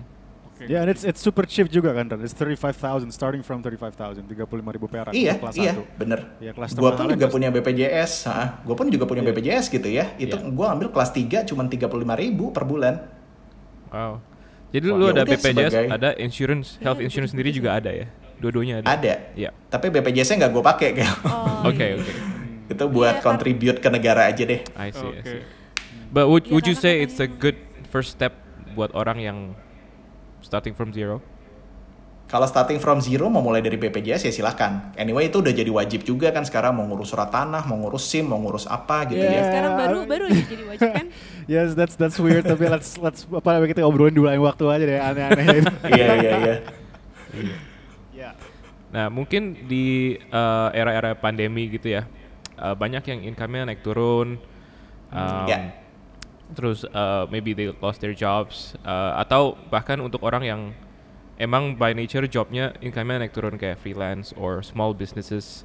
[0.63, 0.71] Oke.
[0.71, 2.23] Yeah, and it's it's super cheap juga kan, Ran?
[2.23, 5.99] It's 35,000 starting from 35,000, 35.000 perak Iya, kelas iya, 1.
[5.99, 6.21] bener.
[6.39, 8.13] Iya, kelas Gue pun juga kelas- punya BPJS,
[8.63, 9.31] gue pun juga punya Iya.
[9.33, 10.15] BPJS gitu ya.
[10.17, 10.47] Itu Iya.
[10.49, 12.95] gue ambil kelas 3 cuma 35.000 ribu per bulan.
[13.91, 14.23] Wow.
[14.71, 17.91] Jadi Wah, lu ya ada BPJS, sebagai- ada insurance, health Iya, insurance sendiri juga ada
[17.91, 18.07] ya?
[18.39, 18.87] Dua-duanya ada.
[18.89, 19.51] Ada, Iya.
[19.67, 21.15] tapi BPJS-nya nggak gue pakai kayak.
[21.27, 21.97] Oh, Oke, iya.
[21.97, 22.13] oke.
[22.65, 24.65] itu buat Iya, kan- contribute ke negara aja deh.
[24.73, 25.29] I see, I Oke.
[25.29, 25.43] see.
[26.09, 28.33] But would Iya, would you say it's a good first step
[28.73, 29.39] buat orang yang
[30.43, 31.23] starting from zero?
[32.27, 34.89] Kalau starting from zero mau mulai dari BPJS ya silahkan.
[34.97, 38.25] Anyway itu udah jadi wajib juga kan sekarang mau ngurus surat tanah, mau ngurus SIM,
[38.25, 39.37] mau ngurus apa gitu Yeah.
[39.37, 39.43] ya.
[39.53, 41.07] Sekarang baru baru aja jadi wajib kan?
[41.53, 42.49] Yes, that's that's weird.
[42.49, 45.73] tapi let's let's apa kita obrolin dulu lain waktu aja deh aneh-aneh itu.
[45.93, 46.55] Iya iya iya.
[48.17, 48.31] Iya.
[48.93, 52.09] Nah, mungkin di uh, era-era pandemi gitu ya,
[52.57, 54.41] uh, banyak yang income-nya naik turun.
[55.13, 55.82] um, Ya.
[56.53, 60.61] Terus uh, maybe they lost their jobs uh, atau bahkan untuk orang yang
[61.41, 65.65] emang by nature jobnya income-nya naik turun kayak freelance or small businesses.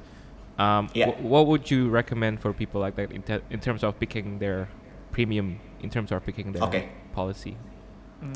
[0.58, 3.94] Um, wh- what would you recommend for people like that in, te- in terms of
[4.02, 4.66] picking their
[5.14, 6.82] premium, in terms of picking their Oke.
[7.14, 7.54] policy?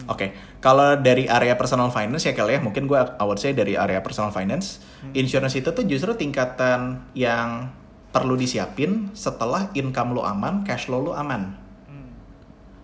[0.07, 0.31] Oke,
[0.63, 3.99] kalau dari area personal finance ya kali ya, mungkin gue I would say dari area
[3.99, 4.79] personal finance,
[5.11, 7.67] insurance itu tuh justru tingkatan yang
[8.15, 11.59] perlu disiapin setelah income lo aman, cash flow lo aman.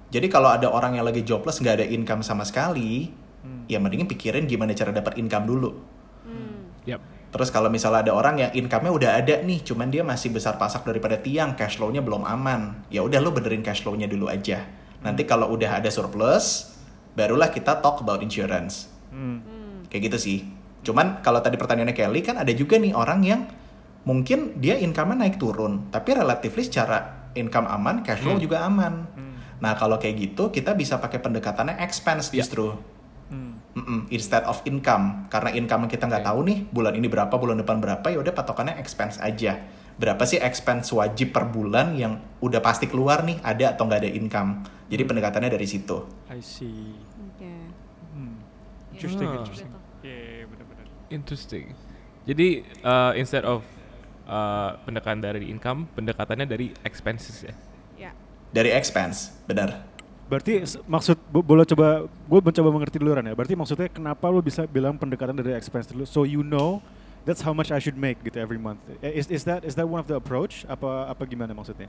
[0.08, 3.12] Jadi kalau ada orang yang lagi jobless nggak ada income sama sekali,
[3.68, 5.70] ya mendingin pikirin gimana cara dapat income dulu.
[6.24, 6.72] Hmm.
[6.88, 7.00] Yep.
[7.28, 10.88] Terus kalau misalnya ada orang yang income-nya udah ada nih, cuman dia masih besar pasak
[10.88, 12.88] daripada tiang, cash flow-nya belum aman.
[12.88, 14.64] Ya udah lo benerin cash flow-nya dulu aja.
[15.04, 16.72] Nanti kalau udah ada surplus,
[17.12, 18.88] barulah kita talk about insurance.
[19.12, 19.44] Hmm.
[19.92, 20.38] Kayak gitu sih.
[20.80, 23.44] Cuman kalau tadi pertanyaannya Kelly kan ada juga nih orang yang
[24.08, 29.04] mungkin dia income-nya naik turun, tapi relatively secara income aman, cash flow juga aman.
[29.58, 32.42] Nah kalau kayak gitu kita bisa pakai pendekatannya expense Ya.
[32.42, 32.74] justru.
[33.28, 33.60] Hmm.
[33.76, 36.28] Mm-mm, instead of income karena income kita nggak Oke.
[36.32, 39.60] tahu nih bulan ini berapa bulan depan berapa ya udah patokannya expense aja
[39.94, 44.10] berapa sih expense wajib per bulan yang udah pasti keluar nih ada atau nggak ada
[44.10, 44.50] income
[44.88, 46.96] jadi pendekatannya dari situ I see.
[47.28, 47.52] Oke.
[48.16, 48.40] Hmm.
[48.96, 49.38] Interesting, Ah.
[49.38, 49.70] interesting.
[50.00, 50.86] Iya, yeah, benar-benar.
[51.12, 51.66] Interesting.
[52.24, 52.48] Jadi
[52.82, 53.60] uh, instead of
[54.24, 57.52] uh, pendekatan dari income, pendekatannya dari expenses ya.
[58.48, 59.88] Dari expense benar
[60.28, 63.32] Berarti maksud bo- boleh coba gue mencoba mengerti dulu ya.
[63.32, 66.04] Berarti maksudnya kenapa lu bisa bilang pendekatan dari expense dulu?
[66.04, 66.84] So you know
[67.24, 68.84] that's how much I should make gitu every month.
[69.00, 70.68] Eh, Is is that is that one of the approach?
[70.68, 71.88] Apa apa gimana maksudnya?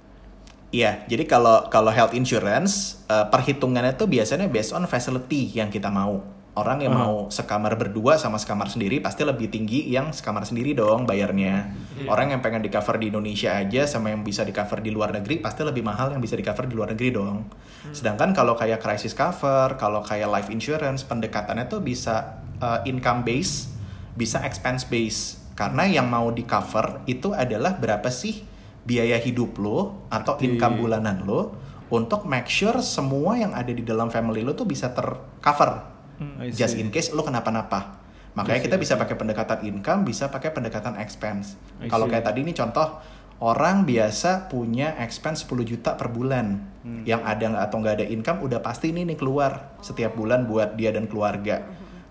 [0.72, 5.92] Iya, jadi kalau kalau health insurance eh, perhitungannya tuh biasanya based on facility yang kita
[5.92, 6.24] mau.
[6.60, 7.08] Orang yang Aha.
[7.08, 11.72] mau sekamar berdua sama sekamar sendiri pasti lebih tinggi yang sekamar sendiri dong bayarnya.
[12.12, 15.16] Orang yang pengen di cover di Indonesia aja sama yang bisa di cover di luar
[15.16, 17.48] negeri pasti lebih mahal yang bisa di cover di luar negeri dong.
[17.96, 23.72] Sedangkan kalau kayak crisis cover, kalau kayak life insurance pendekatannya tuh bisa eh, income base,
[24.20, 25.40] bisa expense base.
[25.56, 28.44] Karena yang mau di cover itu adalah berapa sih
[28.84, 31.56] biaya hidup lo atau income bulanan lo
[31.88, 36.76] untuk make sure semua yang ada di dalam family lo tuh bisa tercover I just
[36.76, 38.00] in case lo kenapa-napa.
[38.36, 41.58] Makanya kita bisa pakai pendekatan income, bisa pakai pendekatan expense.
[41.88, 43.00] Kalau kayak tadi nih contoh
[43.40, 46.60] orang biasa punya expense 10 juta per bulan.
[46.84, 47.04] Hmm.
[47.08, 50.76] Yang ada nggak atau nggak ada income udah pasti ini nih keluar setiap bulan buat
[50.76, 51.64] dia dan keluarga.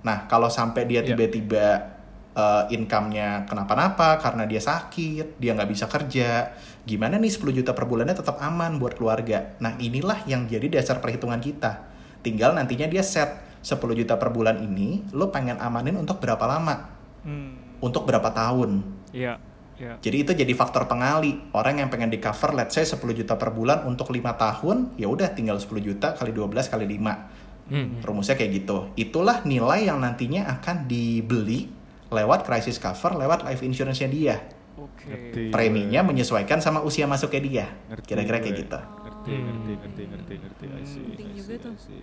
[0.05, 1.13] Nah, kalau sampai dia Iya.
[1.13, 1.97] tiba-tiba
[2.33, 6.55] uh, income-nya kenapa-napa karena dia sakit, dia nggak bisa kerja,
[6.87, 9.59] gimana nih 10 juta per bulannya tetap aman buat keluarga.
[9.61, 11.89] Nah, inilah yang jadi dasar perhitungan kita.
[12.23, 16.89] Tinggal nantinya dia set 10 juta per bulan ini, lo pengen amanin untuk berapa lama?
[17.21, 17.77] Hmm.
[17.85, 18.81] Untuk berapa tahun?
[19.13, 19.37] Iya,
[19.77, 20.01] iya.
[20.01, 21.53] Jadi itu jadi faktor pengali.
[21.53, 25.13] Orang yang pengen di cover let's say 10 juta per bulan untuk lima tahun, ya
[25.13, 27.69] udah tinggal 10 juta kali 12 kali 5.
[27.69, 28.01] Hmm.
[28.01, 28.89] Rumusnya kayak gitu.
[28.97, 31.69] Itulah nilai yang nantinya akan dibeli
[32.09, 34.37] lewat crisis cover, lewat life insurance-nya dia.
[34.81, 35.13] Oke.
[35.13, 35.43] Ngerti.
[35.53, 37.67] Preminya menyesuaikan sama usia masuknya dia.
[38.09, 38.79] Kira-kira kayak gitu.
[38.81, 40.65] Ngerti, ngerti, ngerti, ngerti, ngerti.
[40.73, 41.75] I see, Penting I juga see, tuh.
[41.77, 42.03] I see.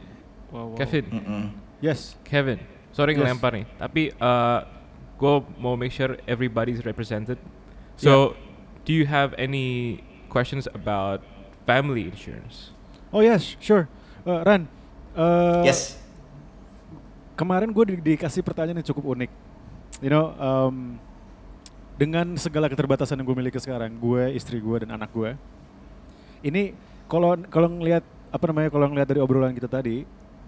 [0.56, 0.78] Wow, wow.
[0.80, 1.44] Kevin, Mm-mm.
[1.84, 2.16] Yes.
[2.24, 3.20] Kevin, sorry Yes.
[3.20, 4.64] ngelempar nih, tapi uh,
[5.16, 7.36] gue mau make sure everybody's represented.
[7.96, 8.40] So,
[8.84, 11.20] do you have any questions about
[11.64, 12.72] family insurance?
[13.12, 13.88] Oh yes, sure.
[14.24, 14.68] Uh, Ran.
[15.12, 16.00] Uh, Yes.
[17.36, 19.32] kemarin gue di- dikasih pertanyaan yang cukup unik.
[20.00, 21.00] You know, um,
[21.96, 25.36] dengan segala keterbatasan yang gue miliki sekarang, gue, istri gue dan anak gue,
[26.44, 26.76] ini
[27.08, 30.04] kalau kalau ngelihat apa namanya kalau ngelihat dari obrolan kita tadi,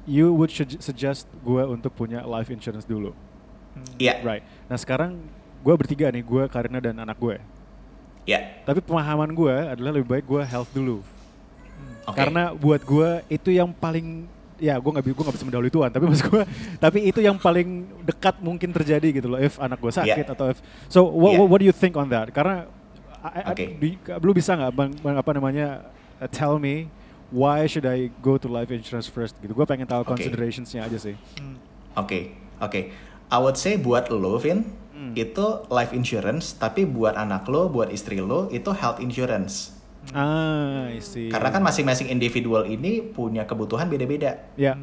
[0.07, 3.11] you would sug- suggest gue untuk punya life insurance dulu,
[3.95, 4.41] Iya, right?
[4.65, 5.19] Nah sekarang
[5.59, 7.37] gue bertiga nih, gue, Karina dan anak gue.
[8.23, 8.63] iya.
[8.63, 11.03] Tapi pemahaman gue adalah lebih baik gue health dulu.
[12.03, 12.15] Oke.
[12.15, 14.25] Karena buat gue itu yang paling
[14.57, 16.43] ya gue nggak gua nggak bisa mendahului Tuhan tapi maksud gue
[16.83, 20.33] tapi itu yang paling dekat mungkin terjadi gitu loh if anak gue sakit Yeah.
[20.33, 20.57] atau if
[20.89, 21.45] so what, Yeah.
[21.45, 22.65] what, what do you think on that karena
[23.21, 25.67] I- I- di- lu bisa nggak bang, bang apa namanya
[26.17, 26.89] uh, tell me
[27.29, 30.15] why should I go to life insurance first gitu gue pengen tahu Oke.
[30.15, 31.15] considerationsnya aja sih
[31.93, 32.81] Oke, oke.
[33.27, 34.63] I would say buat lo, Vin,
[34.93, 35.13] Hmm.
[35.13, 39.77] itu life insurance, tapi buat anak lo, buat istri lo, itu health insurance.
[40.09, 44.41] ah I see Karena kan masing-masing individual ini punya kebutuhan beda-beda.
[44.55, 44.73] ya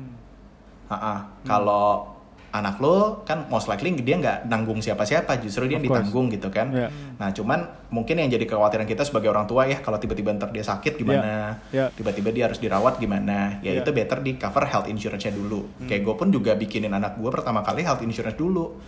[0.87, 1.35] Ha-ha.
[1.43, 2.14] Kalau
[2.55, 6.71] anak lo kan most likely dia nggak nanggung siapa-siapa, justru dia ditanggung gitu kan.
[6.71, 6.87] Ya.
[7.19, 10.63] Nah, cuman mungkin yang jadi kekhawatiran kita sebagai orang tua ya, kalau tiba-tiba ntar dia
[10.63, 11.91] sakit gimana, Ya.
[11.91, 13.83] tiba-tiba dia harus dirawat gimana, ya Ya.
[13.83, 15.67] itu better di cover health insurance-nya dulu.
[15.91, 18.79] Kayak gue pun juga bikinin anak gue pertama kali health insurance dulu,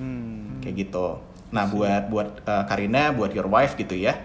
[0.00, 0.64] Hmm.
[0.64, 1.20] kayak gitu.
[1.52, 4.16] Nah, buat buat uh, Karina, buat your wife gitu ya,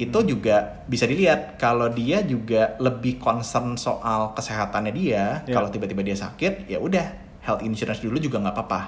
[0.00, 5.44] itu juga bisa dilihat kalau dia juga lebih concern soal kesehatannya dia.
[5.44, 5.52] Ya.
[5.52, 8.80] Kalau tiba-tiba dia sakit, ya udah health insurance dulu juga nggak apa-apa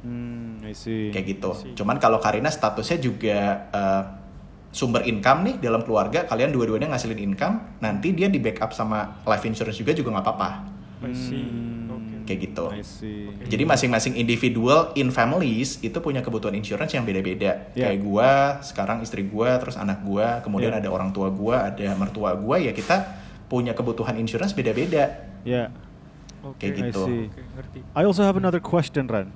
[0.00, 1.10] Hmm, I see.
[1.10, 1.50] kayak gitu.
[1.74, 4.02] Cuman kalau Karina statusnya juga uh,
[4.70, 9.42] sumber income nih dalam keluarga, kalian dua-duanya ngasilin income, nanti dia di backup sama life
[9.42, 10.50] insurance juga juga nggak apa-apa,
[11.02, 11.42] I see.
[11.42, 12.14] Hmm, Oke.
[12.22, 12.66] kayak gitu.
[12.70, 13.26] I see.
[13.46, 17.72] Jadi masing-masing individual in families itu punya kebutuhan insurance yang beda-beda.
[17.72, 17.88] Ya.
[17.88, 20.78] Kayak gua, sekarang istri gua, terus anak gua, kemudian Ya.
[20.78, 25.24] ada orang tua gua, ada mertua gua, ya kita punya kebutuhan insurance beda-beda.
[25.42, 25.70] Ya.
[26.46, 26.70] Oke.
[26.70, 27.02] Kayak gitu.
[27.02, 27.22] I see.
[27.56, 27.78] Ngerti.
[27.92, 29.28] I also have another question, Ran.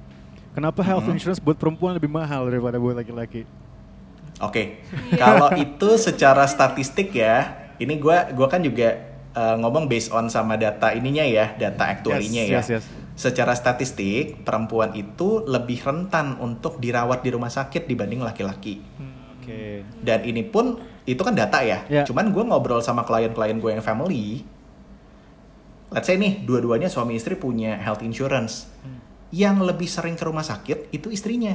[0.51, 1.15] Kenapa health Mhm.
[1.15, 3.47] insurance buat perempuan lebih mahal daripada buat laki-laki?
[4.41, 4.81] Oke,
[5.13, 5.21] Iya.
[5.21, 8.97] kalau itu secara statistik ya, ini gua gua kan juga
[9.31, 12.59] uh, ngomong based on sama data ininya ya, data aktuarinya Yes, ya.
[12.59, 12.85] yes, yes.
[13.15, 18.81] Secara statistik, perempuan itu lebih rentan untuk dirawat di rumah sakit dibanding laki-laki.
[19.37, 19.85] Oke.
[20.01, 21.85] Dan ini pun itu kan data ya.
[21.87, 22.09] Ya.
[22.09, 24.41] Cuman gue ngobrol sama klien-klien gue yang family.
[25.91, 28.71] Let's say nih, dua-duanya suami istri punya health insurance.
[29.31, 31.55] Yang lebih sering ke rumah sakit itu istrinya.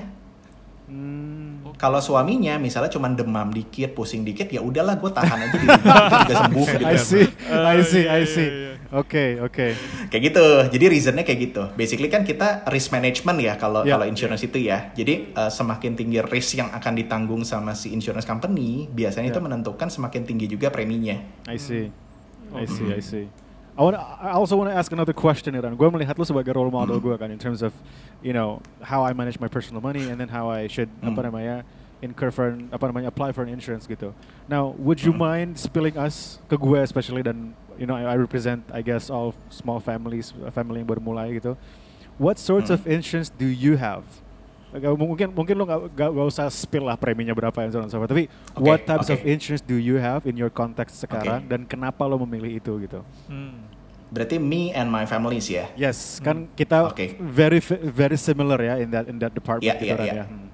[0.86, 1.65] Hmm.
[1.76, 6.08] Kalau suaminya misalnya cuma demam dikit, pusing dikit, ya udahlah gue tahan aja di rumah
[6.24, 6.86] juga sembuh gitu.
[6.88, 8.48] I see, I see, I iya, see.
[8.48, 9.76] iya, Oke, oke.
[10.08, 10.45] Kayak gitu.
[10.78, 11.63] Jadi reasonnya kayak gitu.
[11.76, 14.00] Basically kan kita risk management ya kalau Ya.
[14.00, 14.93] kalau insurance itu ya.
[14.95, 19.36] Jadi uh, semakin tinggi risk yang akan ditanggung sama si insurance company, biasanya Ya.
[19.36, 21.19] itu menentukan semakin tinggi juga preminya.
[21.50, 21.91] I see,
[22.56, 23.26] I see, I see.
[23.78, 23.96] I want.
[24.00, 25.76] I also want to ask another question, Iran.
[25.76, 27.76] Gue melihat lu sebagai role model gue kan, in terms of,
[28.24, 31.28] you know, how I manage my personal money and then how I should apa Hmm.
[31.28, 31.56] namanya
[32.00, 34.16] incur for an- apa namanya apply for an insurance gitu.
[34.48, 35.20] Now, would you Hmm.
[35.28, 39.36] mind spilling us ke gue especially dan you know I, I represent I guess all
[39.52, 41.60] small families, family yang baru mulai gitu.
[42.16, 44.08] What sorts of insurance do you have?
[44.82, 47.98] Mungkin mungkin lo nggak nggak nggak usah spill lah preminya berapa so on and so
[48.00, 48.12] forth.
[48.12, 49.28] Tapi Oke, what types of oke.
[49.28, 51.52] insurance do you have in your context sekarang Oke.
[51.52, 53.00] dan kenapa lo memilih itu gitu?
[53.32, 53.72] Hmm.
[54.12, 55.66] Berarti me and my families ya.
[55.74, 57.18] Yes, kan kita Oke.
[57.20, 57.60] very
[57.90, 60.16] very similar ya in that in that department Iya, gitu iya, kan iya.
[60.16, 60.26] ya.
[60.28, 60.48] Hmm.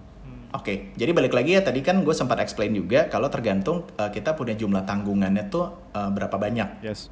[0.51, 4.35] Oke, jadi balik lagi ya tadi kan gue sempat explain juga kalau tergantung uh, kita
[4.35, 6.83] punya jumlah tanggungannya tuh uh, berapa banyak.
[6.83, 7.07] Yes.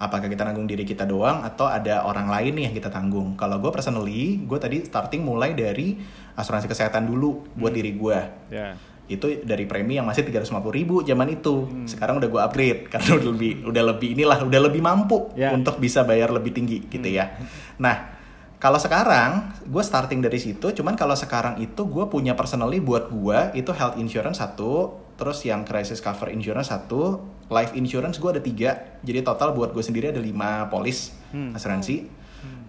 [0.00, 3.36] Apakah kita nanggung diri kita doang atau ada orang lain nih yang kita tanggung?
[3.36, 6.00] Kalau gue personally, gue tadi starting mulai dari
[6.32, 8.18] asuransi kesehatan dulu buat diri gue.
[8.48, 8.80] Ya.
[9.04, 11.68] Itu dari premi yang masih 350 ribu zaman itu.
[11.84, 15.52] Sekarang udah gue upgrade karena udah lebih udah lebih inilah udah lebih mampu Ya.
[15.52, 17.36] untuk bisa bayar lebih tinggi gitu ya.
[17.76, 18.16] Nah,
[18.56, 23.52] kalau sekarang gue starting dari situ, cuman kalau sekarang itu gue punya personally buat gue
[23.52, 28.98] itu health insurance satu, terus yang crisis cover insurance satu, life insurance gue ada tiga,
[29.02, 31.54] jadi total buat gue sendiri ada lima polis Hmm.
[31.54, 32.10] asuransi.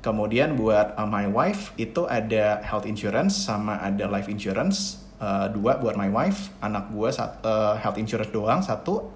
[0.02, 5.78] Kemudian buat uh, my wife itu ada health insurance sama ada life insurance uh, dua
[5.78, 9.13] buat my wife, anak gue uh, health insurance doang satu.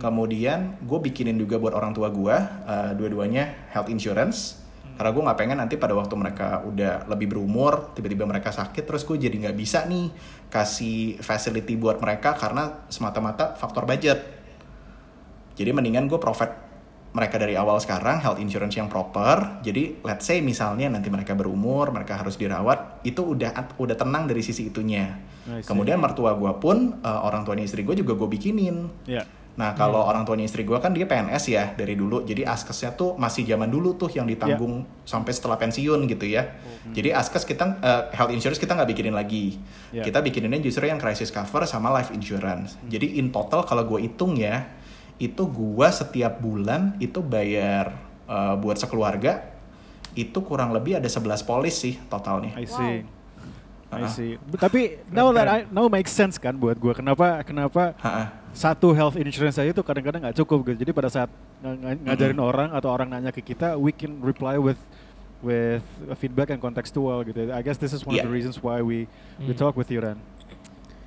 [0.00, 4.56] Kemudian gue bikinin juga buat orang tua gue uh, dua-duanya health insurance.
[4.96, 9.04] Karena gue nggak pengen nanti pada waktu mereka udah lebih berumur, tiba-tiba mereka sakit, terus
[9.04, 10.08] gue jadi nggak bisa nih
[10.48, 14.41] kasih facility buat mereka karena semata-mata faktor budget.
[15.56, 16.72] Jadi mendingan gue profit
[17.12, 19.60] mereka dari awal sekarang health insurance yang proper.
[19.60, 24.40] Jadi let's say misalnya nanti mereka berumur, mereka harus dirawat, itu udah udah tenang dari
[24.40, 25.20] sisi itunya.
[25.68, 28.88] Kemudian mertua gue pun uh, orang tuanya istri gue juga gue bikinin.
[29.04, 29.28] Ya.
[29.52, 33.20] Nah kalau orang tuanya istri gue kan dia PNS ya dari dulu, jadi askesnya tuh
[33.20, 36.56] masih zaman dulu tuh yang ditanggung sampai setelah pensiun gitu ya.
[36.96, 39.60] Jadi askes kita eh, health insurance kita nggak bikinin lagi,
[39.92, 40.00] Ya.
[40.00, 42.80] kita bikininnya justru yang crisis cover sama life insurance.
[42.88, 44.64] Jadi in total kalau gue hitung ya,
[45.16, 47.92] itu gue setiap bulan itu bayar
[48.24, 49.50] eh, buat sekeluarga
[50.12, 52.52] itu kurang lebih ada 11 polis sih totalnya.
[52.54, 52.96] I see.
[53.88, 54.08] I Ah.
[54.08, 54.40] see.
[54.54, 58.32] Tapi now that I now makes sense kan buat gua kenapa kenapa Ha-ha.
[58.50, 60.80] satu health insurance aja itu kadang-kadang nggak cukup gitu.
[60.80, 61.28] Jadi pada saat
[61.60, 64.80] ng- ng- ngajarin orang atau orang nanya ke kita, we can reply with
[65.42, 65.82] with
[66.16, 67.50] feedback and contextual gitu.
[67.50, 68.28] I guess this is one of Yeah.
[68.28, 69.58] the reasons why we we Hmm.
[69.58, 70.16] talk with you Ran.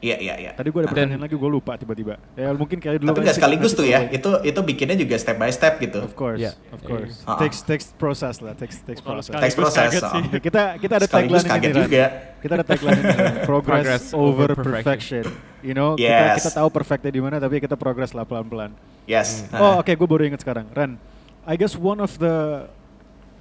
[0.05, 0.51] Iya iya iya.
[0.53, 2.21] Tadi gue ada Dan- pertanyaan lagi, gue lupa tiba-tiba.
[2.37, 3.09] Ya mungkin kayak dulu.
[3.09, 4.05] Tapi kan nggak sekaligus tuh ya.
[4.05, 5.99] Itu itu bikinnya juga step by step gitu.
[5.99, 6.53] Of course, Yeah.
[6.69, 7.25] of course.
[7.25, 7.41] Ah.
[7.41, 9.33] Takes takes process lah, takes Kalau process.
[9.33, 10.21] Text process, kaget sih.
[10.21, 10.37] oh.
[10.37, 11.85] Kita kita ada Sekaligus tagline kaget ini Ran.
[11.89, 12.05] juga.
[12.37, 13.09] Kita ada tagline ini
[13.49, 15.23] progress, Progress over perfection.
[15.59, 16.37] You know, kita Yes.
[16.39, 18.69] kita tahu perfectnya di mana tapi kita progress lah pelan-pelan.
[19.09, 19.49] Yes.
[19.51, 20.69] Oh, oke, gue baru ingat sekarang.
[20.69, 21.01] Ran,
[21.41, 22.69] I guess one of the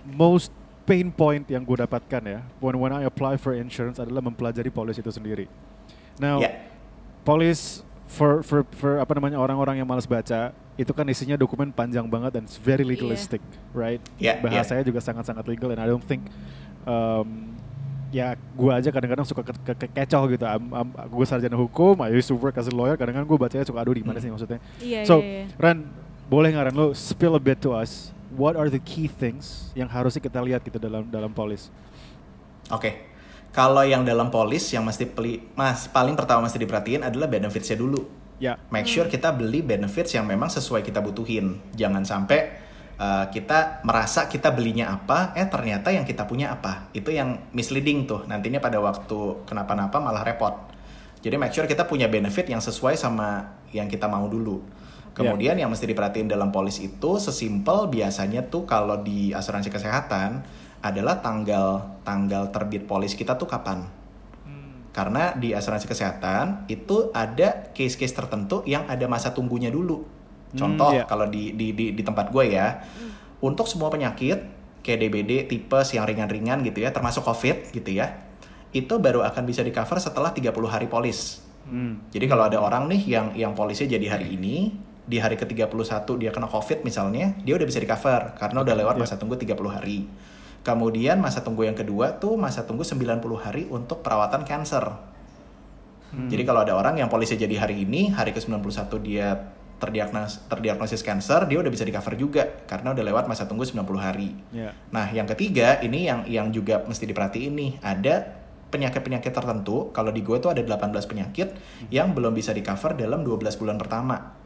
[0.06, 0.48] most
[0.84, 4.96] pain point yang gue dapatkan ya, when when I apply for insurance adalah mempelajari polis
[4.96, 5.44] itu sendiri.
[6.16, 6.50] Now, Ya.
[7.22, 12.06] polis for for for apa namanya orang-orang yang malas baca itu kan isinya dokumen panjang
[12.06, 14.02] banget dan it's very legalistic, right?
[14.18, 14.42] Iya, iya.
[14.42, 16.26] Bahasanya juga sangat-sangat legal and I don't think
[16.82, 17.54] um,
[18.10, 20.44] ya gue aja kadang-kadang suka ke, ke- ke- kecoh gitu.
[21.10, 22.94] gue sarjana hukum, I used to work as a lawyer.
[22.94, 24.38] Kadang-kadang gue bacanya suka aduh di mana sih Hmm.
[24.38, 24.58] maksudnya.
[24.78, 25.58] Iya, So, iya, iya.
[25.58, 25.90] Ran,
[26.26, 28.14] boleh nggak Ran lo spill a bit to us?
[28.30, 31.70] What are the key things yang harusnya kita lihat gitu dalam dalam polis?
[32.66, 33.13] Oke.
[33.54, 38.02] Kalau yang dalam polis yang mesti peli, mas paling pertama mesti diperhatiin adalah benefitsnya dulu.
[38.42, 41.62] Ya, Make sure kita beli benefits yang memang sesuai kita butuhin.
[41.70, 42.50] Jangan sampai
[42.98, 46.90] uh, kita merasa kita belinya apa, eh ternyata yang kita punya apa.
[46.90, 48.26] Itu yang misleading tuh.
[48.26, 50.74] Nantinya pada waktu kenapa-napa malah repot.
[51.22, 54.66] Jadi make sure kita punya benefit yang sesuai sama yang kita mau dulu.
[55.14, 60.42] Kemudian yang mesti diperhatiin dalam polis itu sesimpel biasanya tuh kalau di asuransi kesehatan
[60.84, 63.88] adalah tanggal tanggal terbit polis kita tuh kapan.
[64.94, 70.06] Karena di asuransi kesehatan itu ada case-case tertentu yang ada masa tunggunya dulu.
[70.54, 71.02] Contoh iya.
[71.02, 72.78] kalau di, di di di tempat gue ya,
[73.42, 74.38] untuk semua penyakit
[74.86, 78.22] kayak DBD, tipes yang ringan-ringan gitu ya, termasuk COVID gitu ya,
[78.70, 81.42] itu baru akan bisa di cover setelah 30 hari polis.
[81.66, 81.98] Hmm.
[82.14, 84.78] Jadi kalau ada orang nih yang yang polisnya jadi hari ini,
[85.10, 88.94] di hari ke-31 dia kena COVID misalnya, dia udah bisa di cover karena udah lewat
[88.94, 89.02] Iya.
[89.02, 90.06] masa tunggu 30 hari.
[90.64, 94.96] Kemudian masa tunggu yang kedua tuh masa tunggu 90 hari untuk perawatan cancer.
[96.08, 96.32] Hmm.
[96.32, 101.44] Jadi kalau ada orang yang polisnya jadi hari ini, hari ke-91 dia terdiagnosis terdiagnosis cancer,
[101.44, 104.32] dia udah bisa di cover juga karena udah lewat masa tunggu 90 hari.
[104.56, 104.72] Ya.
[104.88, 108.40] Nah, yang ketiga ini yang yang juga mesti diperhatiin nih, ada
[108.72, 109.92] penyakit-penyakit tertentu.
[109.92, 111.52] Kalau di gue tuh ada 18 penyakit
[111.92, 114.44] yang belum bisa di cover dalam 12 bulan pertama.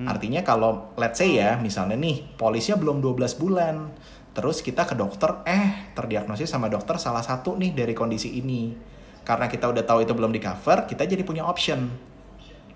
[0.00, 3.92] Artinya kalau let's say ya, misalnya nih, polisnya belum 12 bulan.
[4.40, 8.72] Terus kita ke dokter, eh terdiagnosis sama dokter salah satu nih dari kondisi ini.
[9.20, 11.92] Karena kita udah tahu itu belum di cover, kita jadi punya option.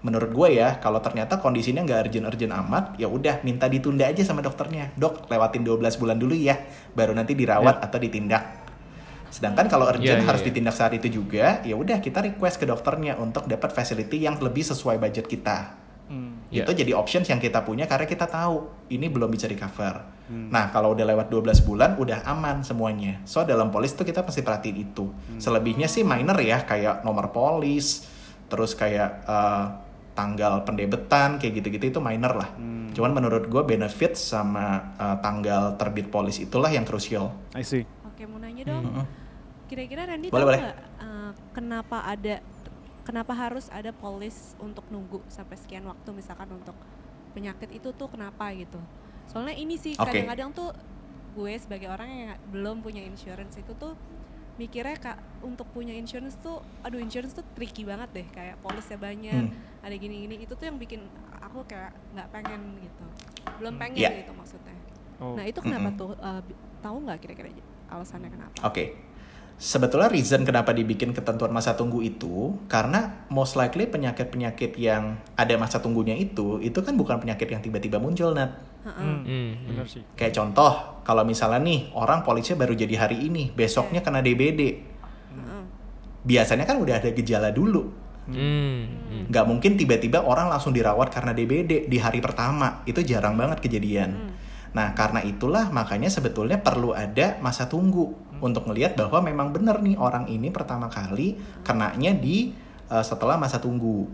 [0.05, 4.45] Menurut gue ya, kalau ternyata kondisinya nggak urgent-urgent amat, ya udah minta ditunda aja sama
[4.45, 4.93] dokternya.
[4.93, 6.61] Dok, lewatin 12 bulan dulu ya,
[6.93, 8.69] baru nanti dirawat atau ditindak.
[9.33, 10.53] Sedangkan kalau urgent Iya, iya, harus iya.
[10.53, 14.69] ditindak saat itu juga, ya udah kita request ke dokternya untuk dapat facility yang lebih
[14.69, 15.81] sesuai budget kita.
[16.05, 16.45] Hmm.
[16.53, 20.15] Itu jadi options yang kita punya karena kita tahu ini belum bisa di cover.
[20.25, 23.21] Nah, kalau udah lewat 12 bulan udah aman semuanya.
[23.29, 25.13] So dalam polis tuh kita pasti perhatiin itu.
[25.37, 28.09] Selebihnya sih minor ya kayak nomor polis,
[28.49, 29.65] terus kayak eh,
[30.17, 32.49] tanggal pendebetan kayak gitu-gitu itu minor lah.
[32.95, 37.29] Cuman menurut gue benefit sama eh, tanggal terbit polis itulah yang krusial.
[37.53, 37.85] I see.
[38.09, 39.05] Oke, mau nanya dong.
[39.69, 40.61] Kira-kira Randy Boleh, tahu boleh.
[40.65, 42.35] nggak eh, kenapa ada
[43.05, 46.75] kenapa harus ada polis untuk nunggu sampai sekian waktu misalkan untuk
[47.31, 48.81] penyakit itu tuh kenapa gitu?
[49.27, 50.71] Soalnya ini sih kadang-kadang tuh
[51.33, 53.93] gue sebagai orang yang belum punya insurance itu tuh
[54.55, 59.51] mikirnya kak untuk punya insurance tuh aduh insurance tuh tricky banget deh kayak polisnya banyak
[59.51, 59.83] Hmm.
[59.83, 61.03] ada gini-gini itu tuh yang bikin
[61.37, 63.05] aku kayak nggak pengen gitu
[63.59, 64.11] belum pengen Iya.
[64.23, 64.79] gitu maksudnya
[65.15, 65.35] Oh.
[65.35, 65.99] nah itu kenapa Mm-mm.
[65.99, 67.51] tuh eh, bi- tahu nggak kira-kira
[67.89, 68.95] alasannya kenapa Oke.
[69.55, 75.79] Sebetulnya reason kenapa dibikin ketentuan masa tunggu itu karena most likely penyakit-penyakit yang ada masa
[75.79, 78.51] tunggunya itu itu kan bukan penyakit yang tiba-tiba muncul Nat.
[78.83, 78.99] Heeh.
[78.99, 79.23] Hmm.
[79.23, 79.51] Hmm.
[79.71, 80.03] Benar sih.
[80.19, 84.61] Kayak contoh, kalau misalnya nih orang polisnya baru jadi hari ini, besoknya kena DBD.
[84.75, 85.63] Heeh.
[86.27, 87.89] Biasanya kan udah ada gejala dulu.
[88.27, 88.91] Hmm.
[89.07, 89.25] Hmm.
[89.31, 92.83] Nggak mungkin tiba-tiba orang langsung dirawat karena DBD di hari pertama.
[92.91, 94.35] Itu jarang banget kejadian.
[94.75, 99.95] Nah, karena itulah makanya sebetulnya perlu ada masa tunggu untuk ngelihat bahwa memang benar nih
[99.95, 102.51] orang ini pertama kali kenanya di
[102.87, 104.07] eh, setelah masa tunggu.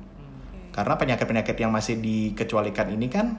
[0.70, 3.34] Karena penyakit-penyakit yang masih dikecualikan ini kan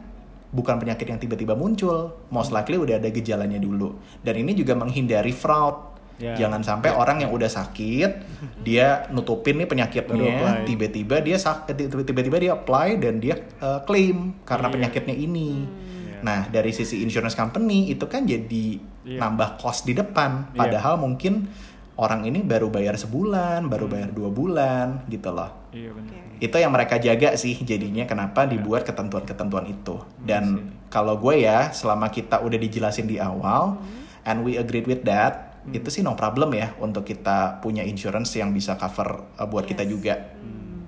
[0.52, 2.12] bukan penyakit yang tiba-tiba muncul.
[2.28, 3.96] Most likely udah ada gejalanya dulu.
[4.20, 5.90] Dan ini juga menghindari fraud.
[6.20, 6.38] Ya.
[6.38, 8.12] Jangan sampai orang yang udah sakit,
[8.68, 10.14] dia nutupin nih penyakitnya,
[10.62, 14.74] tiba-tiba dia sak- tiba-tiba dia apply dan dia uh, claim karena Iya.
[14.76, 15.50] penyakitnya ini.
[15.66, 16.20] Iya.
[16.22, 19.18] Nah, dari sisi insurance company itu kan jadi Iya.
[19.20, 20.54] nambah cost di depan.
[20.54, 20.60] Iya.
[20.60, 21.50] Padahal mungkin
[21.98, 23.94] orang ini baru bayar sebulan, baru Hmm.
[23.94, 25.50] bayar dua bulan gitu loh.
[25.70, 26.14] Iya benar.
[26.14, 26.38] Oke.
[26.40, 28.58] Itu yang mereka jaga sih jadinya kenapa Iya.
[28.58, 30.02] dibuat ketentuan-ketentuan itu.
[30.18, 30.44] Dan
[30.88, 33.78] kalau gue ya, selama kita udah dijelasin di awal,
[34.22, 35.78] and we agreed with that, Hmm.
[35.78, 39.82] itu sih no problem ya untuk kita punya insurance yang bisa cover uh, buat kita
[39.82, 39.90] Yes.
[39.90, 40.14] juga.
[40.36, 40.82] Hmm.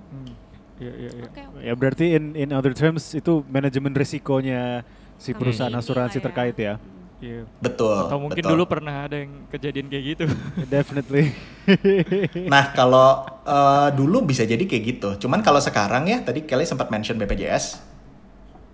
[0.77, 1.23] Iya iya iya.
[1.23, 1.59] Oke, oke.
[1.61, 4.81] Ya berarti in in other terms itu manajemen risikonya
[5.15, 6.23] si perusahaan asuransi ya.
[6.23, 6.81] terkait ya.
[7.23, 7.41] Iya.
[7.63, 7.99] Betul.
[8.03, 8.51] Atau mungkin betul.
[8.51, 10.25] dulu pernah ada yang kejadian kayak gitu.
[10.73, 11.31] Definitely.
[12.51, 15.09] Nah, kalau uh, dulu bisa jadi kayak gitu.
[15.23, 17.79] Cuman kalau sekarang ya, tadi Kelly sempat mention BPJS.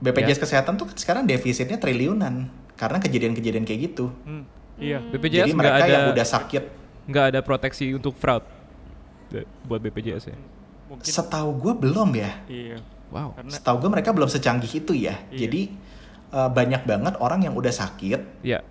[0.01, 0.43] BPJS Ya.
[0.49, 4.09] Kesehatan tuh kan sekarang defisitnya triliunan karena kejadian-kejadian kayak gitu.
[4.25, 4.49] Hmm,
[4.81, 5.05] iya.
[5.13, 6.63] BPJS Jadi nggak mereka ada yang udah sakit,
[7.05, 8.41] nggak ada proteksi untuk fraud
[9.69, 10.37] buat BPJS ya.
[10.89, 12.31] Mungkin setahu gue belum ya.
[12.49, 12.81] iya.
[13.09, 13.33] Wow.
[13.33, 15.17] Karena Setahu gue mereka belum secanggih itu ya.
[15.33, 15.45] Iya.
[15.45, 15.61] Jadi
[16.31, 18.61] uh, banyak banget orang yang udah sakit Ya.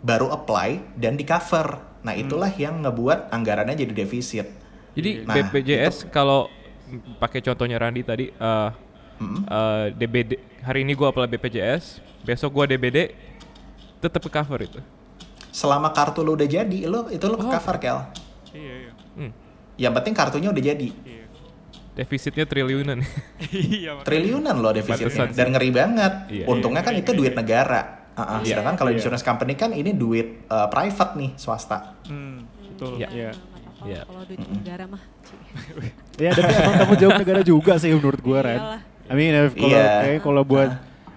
[0.00, 1.80] baru apply dan di cover.
[2.00, 2.22] Nah Hmm.
[2.22, 4.46] itulah yang ngebuat anggarannya jadi defisit.
[4.92, 6.46] Jadi Nah, BPJS kalau
[6.84, 8.70] mm, pakai contohnya Randi tadi eh
[9.14, 9.42] Mm-mm.
[9.42, 13.14] eh, DBD hari ini gua apply BPJS, besok gua DBD
[13.98, 14.80] tetap ke cover itu.
[15.48, 17.52] Selama kartu lo udah jadi, lo itu lo ke Oh.
[17.52, 17.98] cover Kel.
[18.52, 18.92] iya iya.
[19.14, 19.32] Hmm.
[19.74, 20.88] Yang penting kartunya udah jadi.
[20.92, 21.23] Iya.
[21.94, 22.98] Defisitnya triliunan.
[23.54, 24.02] iya.
[24.02, 26.12] Triliunan loh defisitnya dan ngeri banget.
[26.26, 26.46] Iya.
[26.50, 28.02] Untungnya kan itu duit negara.
[28.14, 28.58] Uh-uh, Iya.
[28.58, 28.98] Sedangkan kalau Iya.
[28.98, 31.98] insurance company kan ini duit uh, private nih swasta.
[32.06, 32.98] Hmm, betul.
[32.98, 33.08] Iya.
[33.10, 33.30] Iya.
[33.30, 34.00] Apa-apa Iya.
[34.06, 35.02] Kalau duit negara mah.
[35.22, 35.34] Ci.
[36.26, 38.60] ya tapi emang tanggung jawab negara juga sih menurut gua Ren.
[39.04, 39.86] I mean if kalau Iya.
[40.00, 40.70] kayaknya kalau buat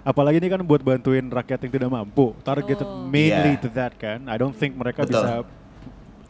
[0.04, 2.38] apalagi ini kan buat bantuin rakyat yang tidak mampu.
[2.42, 3.10] Targeted Betul.
[3.10, 3.62] mainly Iya.
[3.62, 4.26] to that kan.
[4.26, 5.22] I don't think mereka Betul.
[5.22, 5.32] bisa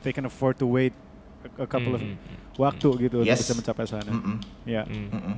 [0.01, 0.95] they can afford to wait
[1.43, 2.15] a, couple of Hmm.
[2.57, 3.45] Waktu gitu untuk Yes.
[3.45, 4.09] bisa mencapai sana.
[4.09, 4.37] Mm-mm.
[4.65, 4.83] Ya.
[4.83, 5.07] Hmm.
[5.09, 5.35] Mm-mm.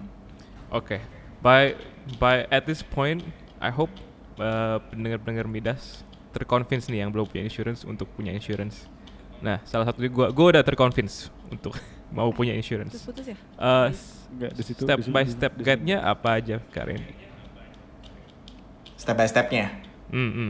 [0.71, 1.03] Oke.
[1.39, 1.75] By
[2.17, 3.23] by at this point,
[3.59, 3.91] I hope
[4.35, 6.01] uh, pendengar-pendengar Midas
[6.31, 8.87] terconvince nih yang belum punya insurance untuk punya insurance.
[9.39, 11.75] Nah, salah satunya gua gua udah terconvince untuk
[12.15, 12.91] mau punya insurance.
[12.95, 13.37] Putus-putus ya?
[13.55, 13.87] Uh,
[14.29, 14.83] Enggak di situ.
[14.83, 17.01] step di situ, by di situ, step guide-nya apa aja Karen?
[18.95, 19.65] Step by stepnya.
[20.11, 20.49] Hmm, hmm.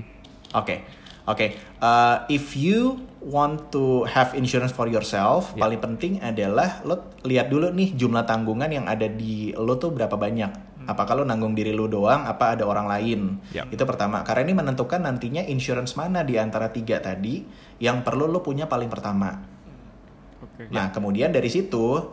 [0.52, 0.82] Oke,
[1.30, 1.48] oke.
[1.80, 5.68] Uh, if you want to have insurance for yourself, Ya.
[5.68, 10.18] paling penting adalah lo lihat dulu nih jumlah tanggungan yang ada di lo tuh berapa
[10.18, 10.68] banyak.
[10.90, 13.38] Apakah lo nanggung diri lo doang, apa ada orang lain?
[13.54, 13.70] Ya.
[13.70, 14.26] Itu pertama.
[14.26, 17.46] Karena ini menentukan nantinya insurance mana di antara tiga tadi
[17.78, 19.38] yang perlu lo punya paling pertama.
[20.42, 20.66] Oke.
[20.74, 22.10] Nah, kemudian dari situ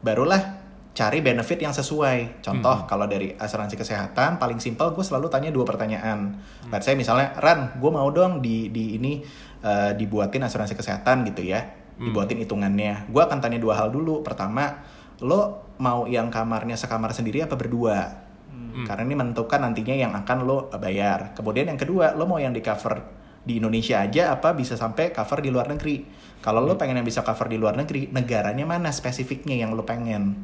[0.00, 0.63] barulah
[0.94, 2.40] cari benefit yang sesuai.
[2.40, 6.38] Contoh, kalau dari asuransi kesehatan paling simpel gue selalu tanya dua pertanyaan.
[6.70, 9.18] Let's say misalnya, Ran, gue mau dong di di ini
[9.60, 11.66] eh, dibuatin asuransi kesehatan gitu ya,
[11.98, 13.10] dibuatin hitungannya.
[13.10, 14.22] Gue akan tanya dua hal dulu.
[14.22, 14.86] Pertama,
[15.18, 18.22] lo mau yang kamarnya sekamar sendiri apa berdua?
[18.54, 18.86] Hmm.
[18.86, 21.34] Karena ini menentukan nantinya yang akan lo bayar.
[21.34, 23.02] Kemudian yang kedua, lo mau yang di cover
[23.44, 26.06] di Indonesia aja apa bisa sampai cover di luar negeri.
[26.40, 30.38] Kalau lo pengen yang bisa cover di luar negeri, negaranya mana spesifiknya yang lo pengen.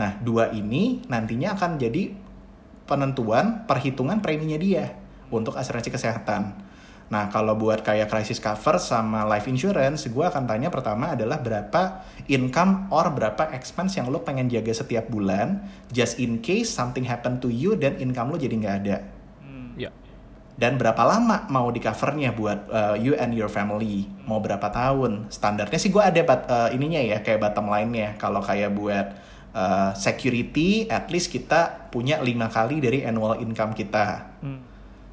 [0.00, 2.16] Nah, dua ini nantinya akan jadi
[2.88, 4.96] penentuan perhitungan preminya dia
[5.28, 6.56] untuk asuransi kesehatan.
[7.10, 12.06] Nah, kalau buat kayak crisis cover sama life insurance, gue akan tanya pertama adalah berapa
[12.30, 15.58] income or berapa expense yang lo pengen jaga setiap bulan,
[15.90, 18.96] just in case something happen to you dan income lo jadi nggak ada.
[19.42, 19.74] Hmm.
[19.74, 19.90] Ya.
[20.54, 24.06] Dan berapa lama mau di covernya buat uh, you and your family?
[24.30, 25.34] Mau berapa tahun?
[25.34, 28.14] Standarnya sih gue ada bat, uh, ininya ya, kayak bottom line-nya.
[28.22, 34.38] Kalau kayak buat uh, security, at least kita punya lima kali dari annual income kita.
[34.42, 34.60] Hmm.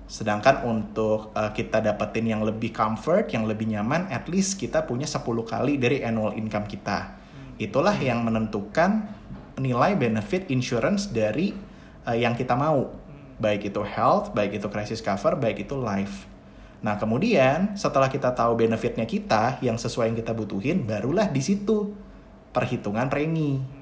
[0.07, 5.03] Sedangkan untuk uh, kita dapetin yang lebih comfort, yang lebih nyaman, at least kita punya
[5.03, 7.19] 10 kali dari annual income kita.
[7.59, 9.03] Itulah yang menentukan
[9.59, 11.51] nilai benefit insurance dari
[12.07, 12.93] uh, yang kita mau.
[13.37, 16.25] Baik itu health, baik itu crisis cover, baik itu life.
[16.81, 21.93] Nah, kemudian setelah kita tahu benefitnya kita yang sesuai yang kita butuhin, barulah di situ
[22.53, 23.76] perhitungan premi.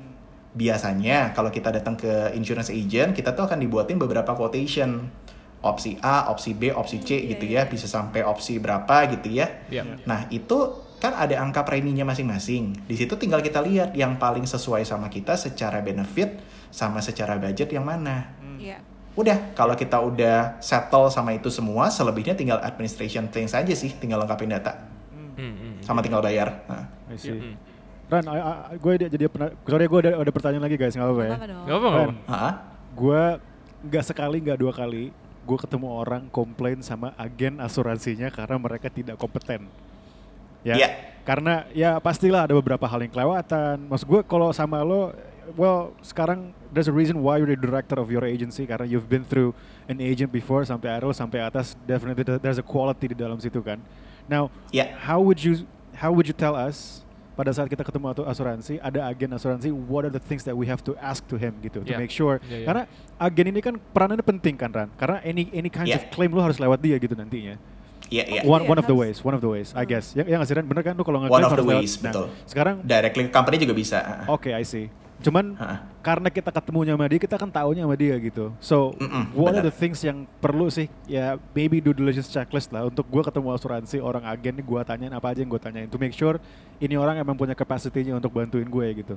[0.56, 5.12] Biasanya kalau kita datang ke insurance agent, kita tuh akan dibuatin beberapa quotation.
[5.66, 7.66] Opsi A, opsi B, opsi C Iya, gitu iya.
[7.66, 9.66] ya, bisa sampai opsi berapa gitu ya.
[9.68, 9.82] Ya.
[10.06, 12.86] Nah, itu kan ada angka preminya masing-masing.
[12.86, 16.38] Di situ tinggal kita lihat yang paling sesuai sama kita secara benefit
[16.70, 18.30] sama secara budget yang mana.
[18.38, 18.62] Hmm.
[18.62, 18.78] Iya.
[19.16, 24.20] Udah, kalau kita udah settle sama itu semua, selebihnya tinggal administration things aja sih, tinggal
[24.22, 24.76] lengkapin data
[25.36, 25.74] Hmm, hmm.
[25.84, 26.64] sama tinggal bayar.
[26.68, 27.56] Nah, I see.
[28.06, 28.24] Ran,
[28.78, 31.34] gue jadi pernah, sorry gue ada, ada pertanyaan lagi guys, nggak apa-apa ya.
[31.36, 31.64] Apa dong?
[31.66, 32.04] Gak apa-apa.
[32.94, 33.24] Gue
[33.86, 35.14] nggak sekali nggak dua kali
[35.46, 39.70] gue ketemu orang komplain sama agen asuransinya karena mereka tidak kompeten
[40.66, 40.90] ya Iya.
[41.22, 45.14] karena ya pastilah ada beberapa hal yang kelewatan maksud gue kalau sama lo
[45.54, 49.22] well sekarang there's a reason why you're the director of your agency karena you've been
[49.22, 49.54] through
[49.86, 53.78] an agent before sampai akhir sampai atas definitely there's a quality di dalam situ kan
[54.26, 54.98] now Iya.
[54.98, 57.05] how would you how would you tell us
[57.36, 60.64] pada saat kita ketemu atau asuransi ada agen asuransi what are the things that we
[60.64, 62.00] have to ask to him gitu to Yeah.
[62.00, 62.68] make sure Yeah, yeah.
[62.68, 62.82] karena
[63.16, 66.00] agen ini kan peranannya penting kan Ran karena any any kinds Yeah.
[66.00, 67.60] of claim lu harus lewat dia gitu nantinya
[68.06, 68.42] Iya, iya.
[68.46, 70.50] one Iya, one of the ways one of the ways I guess ya yang nggak
[70.50, 72.26] sih Ran bener kan lu kalau One ngeklaim of harus the lewat ways, nah, betul.
[72.48, 74.00] sekarang Directly ke company juga bisa.
[74.30, 74.88] Oke, I see.
[75.24, 75.56] Cuman
[76.04, 78.52] karena kita ketemunya sama dia, kita kan taunya sama dia gitu.
[78.60, 79.72] So, Mm-mm, what are benar.
[79.72, 80.92] the things yang perlu sih?
[81.08, 82.86] Ya, maybe due diligence checklist lah.
[82.86, 85.88] Untuk gue ketemu asuransi orang agen nih, gue tanyain apa aja yang gue tanyain.
[85.88, 86.38] To make sure
[86.78, 89.16] ini orang emang punya capacity-nya untuk bantuin gue gitu.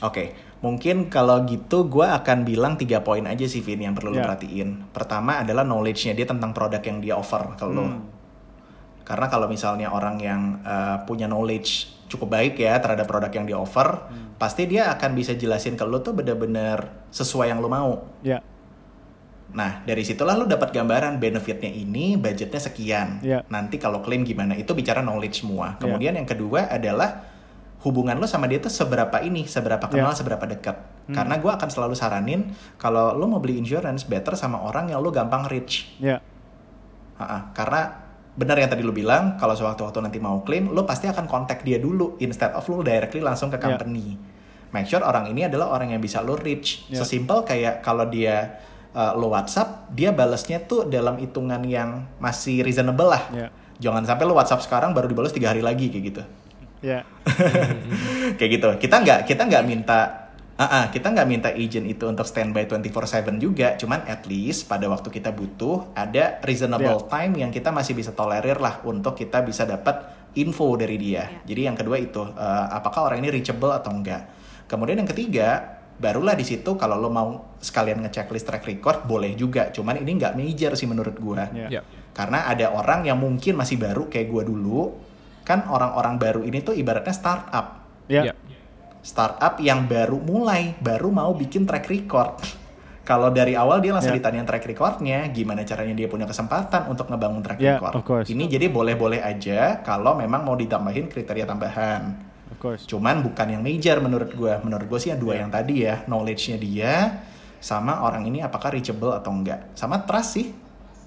[0.00, 0.32] Oke,
[0.64, 4.24] mungkin kalau gitu gue akan bilang tiga poin aja sih Vin yang perlu lo Ya.
[4.24, 4.88] perhatiin.
[4.96, 7.84] Pertama adalah knowledge-nya dia tentang produk yang dia offer ke lo.
[7.84, 8.00] Hmm.
[9.04, 13.54] Karena kalau misalnya orang yang uh, punya knowledge cukup baik ya terhadap produk yang dia
[13.54, 14.34] offer, Hmm.
[14.34, 18.02] pasti dia akan bisa jelasin ke lo tuh bener-bener sesuai yang lo mau.
[18.20, 18.42] Ya,
[19.50, 23.18] Nah, dari situlah lo dapat gambaran benefitnya ini, budgetnya sekian.
[23.18, 23.42] Ya.
[23.50, 25.74] Nanti kalau klaim gimana, itu bicara knowledge semua.
[25.74, 25.82] Ya.
[25.82, 27.26] Kemudian yang kedua adalah
[27.82, 30.18] hubungan lo sama dia tuh seberapa ini, seberapa kenal, Ya.
[30.18, 30.78] seberapa dekat.
[31.10, 31.14] Hmm.
[31.18, 35.10] Karena gue akan selalu saranin kalau lo mau beli insurance, better sama orang yang lo
[35.10, 35.98] gampang reach.
[35.98, 36.22] ya,
[37.18, 37.50] Ha-ha.
[37.50, 37.99] Karena
[38.30, 41.76] benar yang tadi lo bilang, kalau sewaktu-waktu nanti mau klaim, lo pasti akan kontak dia
[41.76, 43.74] dulu instead of lo directly langsung ke Ya.
[43.74, 44.14] company.
[44.70, 46.86] Make sure orang ini adalah orang yang bisa lo reach.
[46.86, 46.98] Ya.
[46.98, 53.10] Sesimpel kayak kalau dia uh, lo WhatsApp, dia balesnya tuh dalam hitungan yang masih reasonable
[53.10, 53.22] lah.
[53.30, 53.46] ya,
[53.80, 56.22] Jangan sampai lo WhatsApp sekarang baru dibalas tiga hari lagi kayak gitu.
[56.80, 57.02] ya,
[58.38, 58.68] kayak gitu.
[58.78, 60.29] Kita nggak kita nggak minta
[60.60, 64.84] Ah, ah, kita nggak minta agent itu untuk standby 24/7 juga, cuman at least pada
[64.92, 67.08] waktu kita butuh ada reasonable Yeah.
[67.08, 70.04] time yang kita masih bisa tolerir lah untuk kita bisa dapat
[70.36, 71.24] info dari dia.
[71.24, 71.28] Yeah.
[71.48, 74.28] Jadi yang kedua itu eh, apakah orang ini reachable atau enggak.
[74.68, 79.32] Kemudian yang ketiga barulah di situ kalau lo mau sekalian ngecek list track record boleh
[79.32, 81.48] juga, cuman ini nggak major sih menurut gua.
[81.56, 81.80] ya, Ya.
[82.12, 84.92] Karena ada orang yang mungkin masih baru kayak gua dulu,
[85.40, 87.80] kan orang-orang baru ini tuh ibaratnya startup
[88.12, 88.32] ya, Ya.
[89.00, 92.36] Startup yang baru mulai, baru mau bikin track record.
[93.00, 94.22] Kalau dari awal dia langsung Ya.
[94.22, 97.92] ditanyain track recordnya, gimana caranya dia punya kesempatan untuk ngebangun track Ya, record.
[97.92, 98.26] of course.
[98.30, 102.28] Ini jadi boleh-boleh aja kalau memang mau ditambahin kriteria tambahan.
[102.50, 102.84] of course.
[102.84, 104.58] Cuman bukan yang major menurut gua.
[104.60, 105.40] Menurut gua sih yang dua Ya.
[105.42, 106.92] yang tadi ya, knowledge-nya dia
[107.58, 109.70] sama orang ini apakah reachable atau enggak.
[109.74, 110.46] Sama trust sih.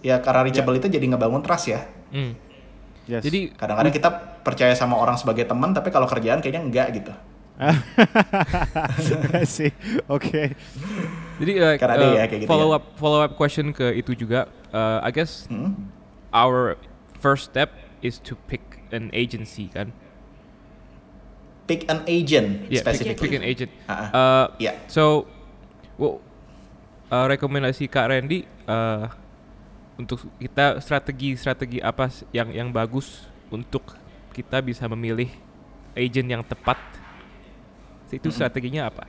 [0.02, 1.84] Ya karena reachable itu jadi ngebangun trust ya.
[2.10, 2.36] Hmm.
[3.06, 3.22] Yes.
[3.22, 4.10] Jadi Kadang-kadang kita
[4.42, 7.12] percaya sama orang sebagai teman tapi kalau kerjaan kayaknya enggak gitu.
[9.34, 9.70] I see.
[10.10, 10.58] Oke.
[11.38, 12.78] Jadi like, Kan uh, ya kayak gitu follow ya.
[12.78, 14.50] up follow up question ke itu juga.
[14.74, 15.90] Uh, I guess Hmm?
[16.34, 16.76] our
[17.16, 17.70] first step
[18.02, 19.94] is to pick an agency kan.
[21.64, 23.22] Pick an agent Yeah, pick, specifically.
[23.24, 23.72] pick an agent.
[23.86, 24.08] Ah, ah.
[24.12, 24.74] Uh, Ya.
[24.90, 25.30] So,
[25.96, 26.20] well,
[27.08, 29.08] uh, rekomendasi Kak Randy uh,
[29.96, 33.96] untuk kita strategi-strategi apa yang yang bagus untuk
[34.34, 35.30] kita bisa memilih
[35.94, 36.82] agent yang tepat.
[38.14, 38.38] Itu Mm-mm.
[38.38, 39.04] strateginya apa?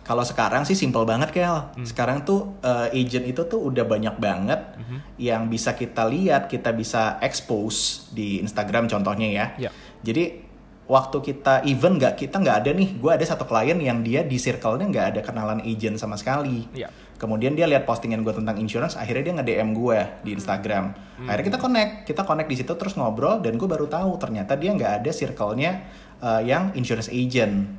[0.00, 1.46] Kalau sekarang sih simple banget Kel.
[1.46, 1.86] Hmm.
[1.86, 4.98] Sekarang tuh eh, agent itu tuh udah banyak banget Mhm.
[5.22, 9.46] yang bisa kita lihat, kita bisa expose di Instagram contohnya ya.
[9.56, 9.70] Ya.
[10.02, 10.42] Jadi
[10.90, 14.34] waktu kita even nggak kita nggak ada nih, gue ada satu klien yang dia di
[14.34, 16.66] circle-nya nggak ada kenalan agent sama sekali.
[16.74, 16.90] Ya.
[17.14, 20.96] Kemudian dia lihat postingan gue tentang insurance, akhirnya dia nge-DM gue di Instagram.
[21.28, 24.72] Akhirnya kita connect, kita connect di situ terus ngobrol dan gue baru tahu ternyata dia
[24.72, 25.84] nggak ada circle-nya
[26.18, 27.76] uh, yang insurance agent.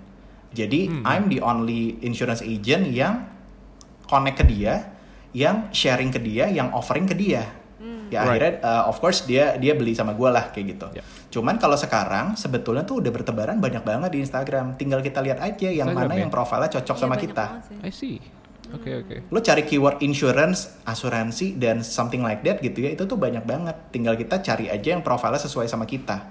[0.51, 1.03] Jadi Hmm.
[1.03, 3.27] I'm the only insurance agent yang
[4.03, 4.91] connect ke dia,
[5.31, 7.47] yang sharing ke dia, yang offering ke dia.
[8.11, 8.43] Ya Right.
[8.43, 10.87] akhirnya uh, of course dia dia beli sama gue lah kayak gitu.
[10.91, 11.03] Ya.
[11.31, 14.75] Cuman kalau sekarang sebetulnya tuh udah bertebaran banyak banget di Instagram.
[14.75, 16.21] Tinggal kita lihat aja yang Instagram mana ya?
[16.21, 17.45] yang profilnya cocok Iya, sama kita.
[17.79, 18.19] I see.
[18.69, 19.15] Oke oke.
[19.27, 23.79] Lo cari keyword insurance, asuransi, dan something like that gitu ya, itu tuh banyak banget.
[23.89, 26.27] Tinggal kita cari aja yang profilnya sesuai sama kita.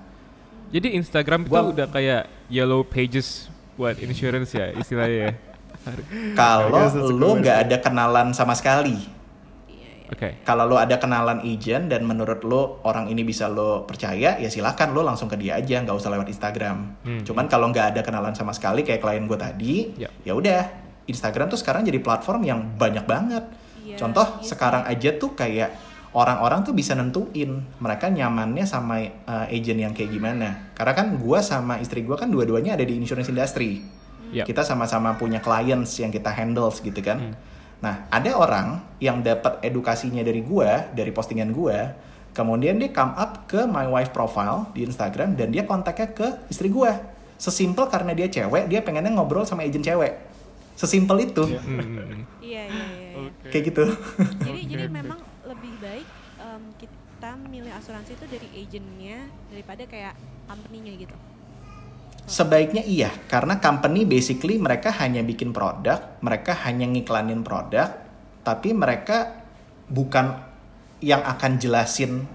[0.69, 3.49] Jadi Instagram itu Gua- udah kayak yellow pages
[3.81, 5.33] buat insurance ya istilahnya ya.
[6.37, 9.01] Kalau to nggak ada kenalan sama sekali,
[9.65, 10.13] Iya, iya.
[10.13, 10.29] Oke.
[10.45, 14.93] kalau lo ada kenalan agent dan menurut lo orang ini bisa lo percaya, ya silakan
[14.93, 16.77] lo langsung ke dia aja, nggak usah lewat Instagram.
[17.01, 17.23] Hmm.
[17.25, 20.13] Cuman kalau nggak ada kenalan sama sekali kayak klien gue tadi, Ya.
[20.21, 20.69] ya udah
[21.09, 23.45] Instagram tuh sekarang jadi platform yang banyak banget.
[23.81, 24.53] Iya, Contoh sih.
[24.53, 25.73] sekarang aja tuh kayak
[26.11, 30.75] orang-orang tuh bisa nentuin mereka nyamannya sama uh, agent yang kayak gimana.
[30.75, 33.83] Karena kan gua sama istri gua kan dua-duanya ada di insurance industry.
[34.31, 34.47] Yap.
[34.47, 37.35] Kita sama-sama punya clients yang kita handles gitu kan.
[37.83, 41.97] Nah, ada orang yang dapat edukasinya dari gua, dari postingan gua,
[42.31, 46.71] kemudian dia come up ke my wife profile di Instagram dan dia kontaknya ke istri
[46.71, 46.95] gua.
[47.41, 50.13] Sesimpel karena dia cewek, dia pengennya ngobrol sama agent cewek.
[50.77, 51.45] Sesimpel itu.
[51.49, 51.61] Iya.
[51.65, 52.25] Hmm.
[52.41, 52.85] Iya iya iya.
[52.87, 53.11] iya.
[53.17, 53.49] Oke.
[53.49, 53.85] Kayak gitu.
[54.45, 55.30] Jadi jadi memang
[55.81, 56.07] baik
[56.39, 59.19] em, kita milih asuransi itu dari agentnya
[59.49, 60.15] daripada kayak
[60.47, 61.17] company-nya gitu.
[62.31, 67.91] Sebaiknya iya, karena company basically mereka hanya bikin produk, mereka hanya ngiklanin produk,
[68.47, 69.43] tapi mereka
[69.91, 70.39] bukan
[71.03, 72.29] yang akan jelasin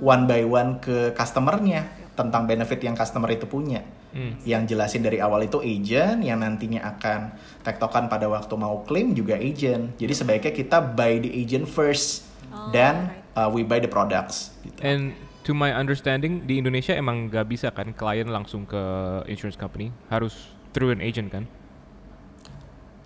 [0.00, 1.84] one by one ke customernya
[2.14, 3.82] tentang benefit yang customer itu punya.
[4.14, 4.38] Hmm.
[4.46, 7.34] Yang jelasin dari awal itu agent, yang nantinya akan
[7.66, 9.98] tektokan pada waktu mau klaim juga agent.
[9.98, 12.22] Jadi sebaiknya kita buy the agent first,
[12.54, 13.34] Oh, then right.
[13.34, 14.54] uh, we buy the products.
[14.62, 14.78] Gitu.
[14.78, 18.78] And to my understanding di Indonesia emang nggak bisa kan klien langsung ke
[19.26, 21.50] insurance company, harus through an agent kan?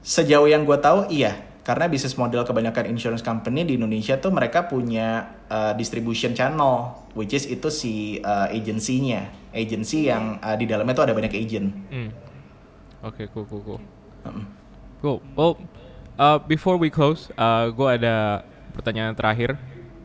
[0.05, 4.65] Sejauh yang gue tahu iya, karena bisnis model kebanyakan insurance company di Indonesia tuh mereka
[4.65, 10.97] punya uh, distribution channel, which is itu si uh, agensinya, agency yang uh, di dalamnya
[10.97, 11.69] tuh ada banyak agent.
[11.93, 12.11] Hmm.
[13.05, 13.81] Oke, cool, cool, cool.
[14.27, 14.45] Mm.
[14.99, 15.19] Cool.
[15.39, 15.53] Well,
[16.19, 18.43] uh, before we close, uh, gue ada
[18.73, 19.57] pertanyaan terakhir.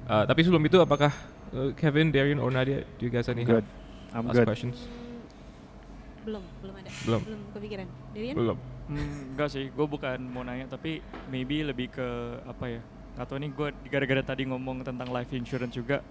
[0.04, 1.12] Uh, tapi sebelum itu, apakah
[1.52, 3.64] uh, Kevin, Darian, or Nadia, do you guys any Good.
[3.64, 3.68] have
[4.14, 4.48] I'm last good.
[4.48, 4.78] questions?
[6.24, 6.90] Belum belum ada.
[7.04, 7.22] Belum.
[7.24, 7.88] Belum kepikiran.
[8.16, 8.36] Darian?
[8.36, 8.58] Belum.
[8.84, 11.00] Hmm, enggak sih, gue bukan mau nanya tapi
[11.32, 12.08] maybe lebih ke
[12.44, 12.82] apa ya?
[13.16, 16.04] Gak tau nih gue gara-gara tadi ngomong tentang life insurance juga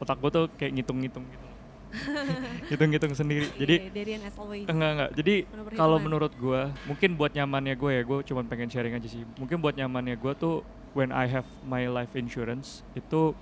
[0.00, 1.46] otak gue tuh kayak ngitung-ngitung gitu.
[2.70, 3.46] Ngitung-ngitung sendiri.
[3.54, 4.66] Jadi Iya, Darian as always.
[4.66, 5.10] enggak enggak.
[5.18, 5.34] Jadi
[5.74, 9.22] kalau menurut gue, mungkin buat nyamannya gue ya, gue cuma pengen sharing aja sih.
[9.38, 10.62] Mungkin buat nyamannya gue tuh
[10.92, 13.32] when I have my life insurance itu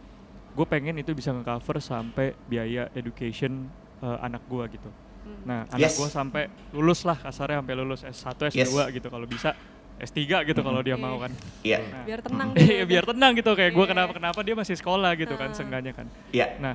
[0.53, 3.71] gue pengen itu bisa nge-cover sampai biaya education
[4.01, 4.91] uh, anak gue gitu.
[5.25, 5.41] Hmm.
[5.45, 5.97] Nah, anak Yes.
[5.97, 6.43] gue sampai
[6.73, 8.71] lulus lah kasarnya sampai lulus S1, S2 Yes.
[8.93, 9.55] gitu kalau bisa
[9.99, 11.31] S3 gitu kalau dia mau kan.
[11.63, 12.91] Iya, Nah, biar tenang Iya, gitu.
[12.91, 13.91] biar tenang gitu kayak gue Iya.
[13.93, 15.57] kenapa kenapa dia masih sekolah gitu kan Ah.
[15.57, 16.07] seenggaknya kan.
[16.31, 16.55] iya.
[16.59, 16.75] Nah,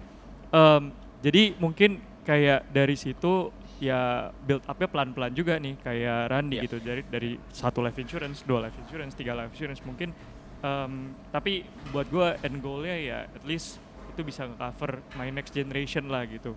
[0.50, 0.84] em,
[1.20, 3.52] jadi mungkin kayak dari situ
[3.84, 6.64] ya build up-nya pelan-pelan juga nih kayak Randy Iya.
[6.68, 10.16] gitu dari dari satu life insurance, dua life insurance, tiga life insurance mungkin
[10.64, 10.94] em,
[11.30, 13.78] tapi buat gue end goal-nya ya at least
[14.14, 16.56] itu bisa nge-cover my next generation lah gitu.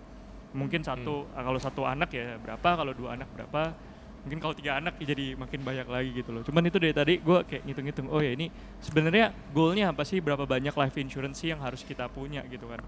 [0.55, 3.75] Mungkin satu ah, kalau satu anak ya berapa, kalau dua anak berapa,
[4.23, 6.41] mungkin kalau tiga anak ya jadi makin banyak lagi gitu loh.
[6.41, 8.47] Cuman itu dari tadi gue kayak ngitung-ngitung, oh ya ini
[8.79, 10.23] sebenarnya goalnya apa sih?
[10.23, 12.81] Berapa banyak life insurance sih yang harus kita punya gitu kan?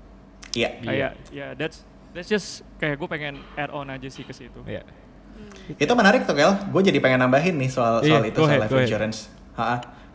[0.50, 0.70] Iya.
[0.82, 4.82] kayak ya that's that's just kayak gue pengen add on aja sih ke situ Iya.
[5.78, 6.52] Itu menarik tuh, Kel.
[6.74, 8.90] Gue jadi pengen nambahin nih soal soal Iya, itu soal ahead, life go ahead.
[8.90, 9.20] insurance.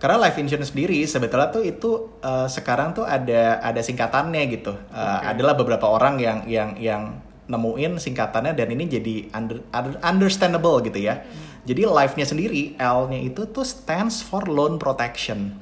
[0.04, 4.76] Karena life insurance sendiri sebetulnya tuh itu uh, sekarang tuh ada ada singkatannya gitu.
[4.92, 5.32] Uh, Oke.
[5.32, 11.00] Adalah beberapa orang yang yang yang nemuin singkatannya dan ini jadi under, under- understandable gitu
[11.00, 11.24] ya.
[11.64, 15.56] Jadi life-nya sendiri L-nya itu tuh stands for loan protection.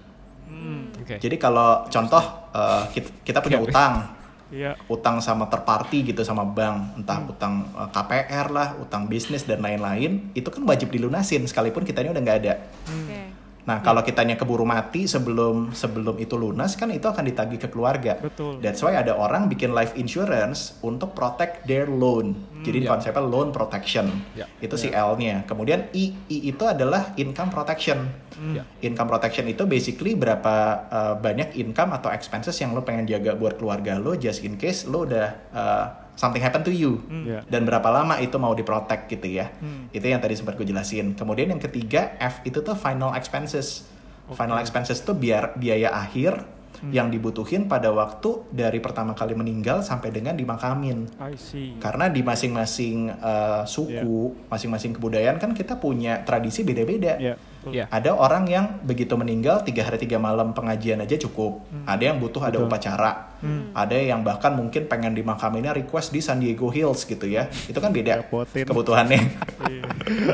[0.50, 1.22] hmm, Oke.
[1.22, 4.10] Jadi kalau contoh uh, kita, kita punya utang,
[4.50, 9.46] iya utang sama third party gitu sama bank, entah utang uh, KPR lah, utang bisnis
[9.46, 12.54] dan lain-lain, itu kan wajib dilunasin sekalipun kita ini udah nggak ada.
[12.90, 13.31] Oke.
[13.62, 18.18] Nah kalau kitanya keburu mati sebelum sebelum itu lunas kan itu akan ditagih ke keluarga.
[18.18, 22.34] betul That's why ada orang bikin life insurance untuk protect their loan.
[22.66, 22.90] Jadi Ya.
[22.90, 24.10] konsepnya loan protection.
[24.34, 24.50] Ya.
[24.58, 25.46] Itu si L-nya.
[25.46, 28.10] Kemudian I, I itu adalah income protection.
[28.34, 28.54] Hmm.
[28.58, 28.64] Ya.
[28.82, 30.54] Income protection itu basically berapa
[30.90, 34.90] uh, banyak income atau expenses yang lo pengen jaga buat keluarga lo just in case
[34.90, 35.86] lo udah uh,
[36.16, 37.00] something happen to you.
[37.08, 37.24] Hmm.
[37.26, 37.40] Iya.
[37.48, 39.50] Dan berapa lama itu mau diprotek gitu ya.
[39.58, 39.88] Hmm.
[39.90, 41.16] Itu yang tadi sempat gue jelasin.
[41.16, 43.88] Kemudian yang ketiga F itu tuh final expenses.
[44.28, 44.38] Oke.
[44.38, 46.90] Final expenses tuh biar biaya akhir Hmm.
[46.90, 51.06] yang dibutuhin pada waktu dari pertama kali meninggal sampai dengan dimakamin.
[51.22, 57.22] I see Karena di masing-masing uh, suku, masing-masing kebudayaan kan kita punya tradisi beda-beda.
[57.22, 57.38] Iya.
[57.38, 57.78] Betul.
[57.78, 57.86] Iya.
[57.94, 61.62] Ada orang yang begitu meninggal tiga hari tiga malam pengajian aja cukup.
[61.86, 62.66] Ada yang butuh ada Betul.
[62.66, 63.12] upacara.
[63.38, 63.70] Hmm.
[63.70, 67.46] Ada yang bahkan mungkin pengen dimakaminnya request di San Diego Hills gitu ya.
[67.70, 68.26] Itu kan beda
[68.66, 69.22] kebutuhannya.
[69.70, 69.82] Iya.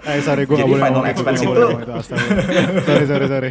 [0.00, 1.68] Eh sorry gue Jadi gak boleh final expense itu-
[2.88, 3.50] sorry sorry sorry.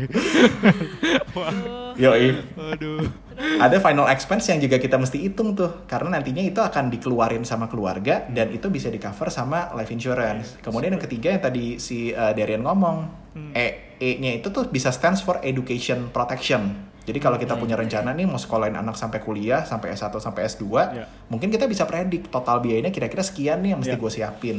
[1.97, 2.29] Yoi.
[2.57, 3.03] aduh
[3.37, 7.69] Ada final expense yang juga kita mesti hitung tuh karena nantinya itu akan dikeluarin sama
[7.69, 10.57] keluarga dan itu bisa di cover sama life insurance.
[10.57, 13.53] Kemudian yang ketiga yang tadi si uh, Darian ngomong, Hmm.
[13.53, 16.86] E E-nya itu tuh bisa stands for education protection.
[17.07, 20.67] Jadi kalau kita punya rencana nih mau sekolahin anak sampai kuliah, sampai S1 sampai S2,
[20.91, 21.07] Ya.
[21.31, 24.01] mungkin kita bisa predik total biayanya kira-kira sekian nih yang mesti Ya.
[24.03, 24.57] gue siapin.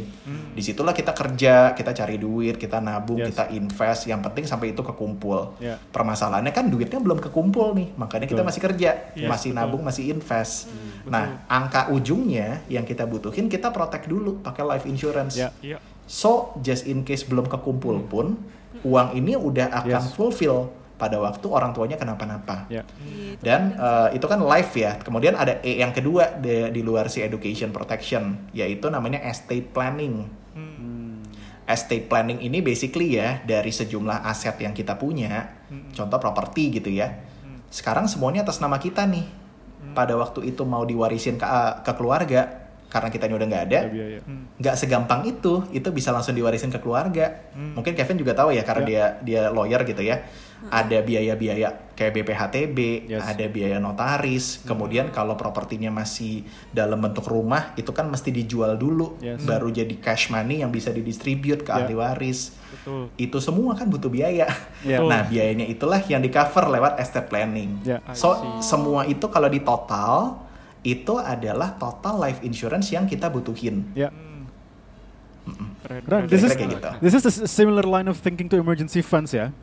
[0.57, 3.37] Di situlah kita kerja, kita cari duit, kita nabung, Yes.
[3.37, 4.09] kita invest.
[4.09, 5.61] Yang penting sampai itu kekumpul.
[5.61, 5.77] Ya.
[5.93, 8.49] Permasalahannya kan duitnya belum kekumpul nih, makanya kita Betul.
[8.49, 9.61] masih kerja, Yes, masih betul.
[9.61, 10.73] nabung, masih invest.
[11.05, 15.37] Nah, angka ujungnya yang kita butuhin kita protect dulu pakai life insurance.
[15.37, 15.53] Ya.
[15.61, 15.77] Iya.
[16.09, 18.41] So, just in case belum kekumpul pun,
[18.81, 20.17] uang ini udah akan Yes.
[20.17, 22.67] fulfill pada waktu orang tuanya kenapa-napa.
[22.67, 22.83] Ya.
[22.99, 23.39] Gitu.
[23.41, 24.99] Dan eh, itu kan life ya.
[24.99, 30.27] Kemudian ada E yang kedua di, di luar si education protection, yaitu namanya estate planning.
[30.59, 31.23] Hmm.
[31.65, 35.63] Estate planning ini basically ya dari sejumlah aset yang kita punya,
[35.95, 37.15] contoh properti gitu ya.
[37.71, 39.39] Sekarang semuanya atas nama kita nih.
[39.93, 41.47] Pada waktu itu mau diwarisin ke,
[41.85, 44.21] ke keluarga, karena kita udah nggak ada, biaya.
[44.25, 44.49] Hmm.
[44.57, 48.83] nggak segampang itu itu bisa langsung diwarisin ke keluarga mungkin Kevin juga tahu ya karena
[48.89, 50.25] dia dia lawyer gitu ya
[50.67, 53.23] ada biaya-biaya kayak BPHTB Yes.
[53.23, 59.15] ada biaya notaris kemudian kalau propertinya masih dalam bentuk rumah itu kan mesti dijual dulu
[59.19, 59.43] Yes.
[59.43, 61.87] baru jadi cash money yang bisa didistribute ke Ya.
[61.87, 63.07] ahli waris Betul.
[63.15, 64.51] itu semua kan butuh biaya
[64.83, 64.99] Ya.
[65.11, 67.79] nah biayanya itulah yang di cover lewat estate planning.
[67.87, 68.67] I so see.
[68.67, 70.43] semua itu kalau di total
[70.83, 74.11] itu adalah total life insurance yang kita butuhin Ya.
[75.81, 76.03] Keren.
[76.05, 76.23] Keren.
[76.27, 76.91] this is kayak gitu.
[77.01, 79.55] this is a similar line of thinking to emergency funds ya.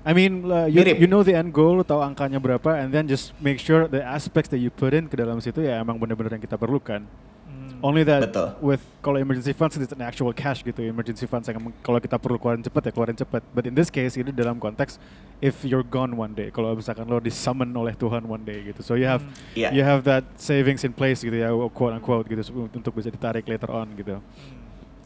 [0.00, 0.96] I mean, uh, you, Mirip.
[0.96, 4.48] you know the end goal, tahu angkanya berapa, and then just make sure the aspects
[4.48, 7.04] that you put in ke dalam situ ya emang benar-benar yang kita perlukan.
[7.44, 7.84] Hmm.
[7.84, 8.56] Only that Betul.
[8.64, 12.40] with kalau emergency funds it's an actual cash gitu, emergency funds yang kalau kita perlu
[12.40, 13.44] keluarin cepat ya keluarin cepat.
[13.52, 14.96] But in this case ini dalam konteks
[15.44, 18.96] if you're gone one day, kalau misalkan lo disummon oleh Tuhan one day gitu, so
[18.96, 19.20] you have
[19.52, 19.68] Iya.
[19.76, 22.40] you have that savings in place gitu ya, quote unquote gitu
[22.72, 24.16] untuk bisa ditarik later on gitu.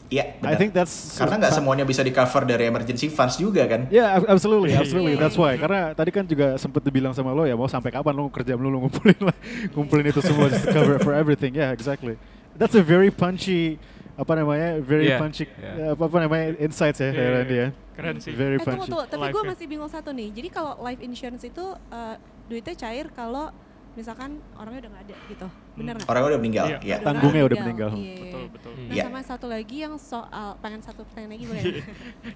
[0.05, 0.57] Iya, I benar.
[0.57, 3.89] think that's Karena nggak semuanya bisa di cover dari emergency funds juga kan.
[3.89, 5.13] Ya, ab- absolutely, Iya, absolutely.
[5.17, 5.43] iya, That's iya.
[5.43, 5.53] why.
[5.57, 8.85] Karena tadi kan juga sempet dibilang sama lo ya, mau sampai kapan lo kerja melulu
[8.85, 9.35] ngumpulin lah,
[9.73, 11.53] ngumpulin itu semua just to cover for everything.
[11.53, 12.21] Yeah, exactly.
[12.53, 13.81] That's a very punchy,
[14.13, 15.91] apa namanya, very Yeah, punchy, yeah.
[15.91, 17.67] apa, apa namanya, insights ya, Iya, yeah, iya, Randy ya.
[17.95, 18.31] Keren sih.
[18.31, 18.91] Very eh tunggu punchy.
[18.93, 19.49] tunggu, tapi gue ya.
[19.49, 20.29] masih bingung satu nih.
[20.29, 23.49] Jadi kalau life insurance itu eh, duitnya cair kalau
[23.93, 26.07] misalkan orangnya udah nggak ada gitu, bener nggak?
[26.07, 26.79] Orang udah meninggal, Iya.
[26.81, 26.97] ya.
[26.99, 27.89] Tanggungnya udah meninggal.
[27.93, 28.15] Iya.
[28.17, 28.71] Betul, betul.
[28.77, 29.03] Nah Iya.
[29.05, 31.61] sama satu lagi yang soal, pengen satu pertanyaan lagi boleh?
[31.61, 31.85] nggak?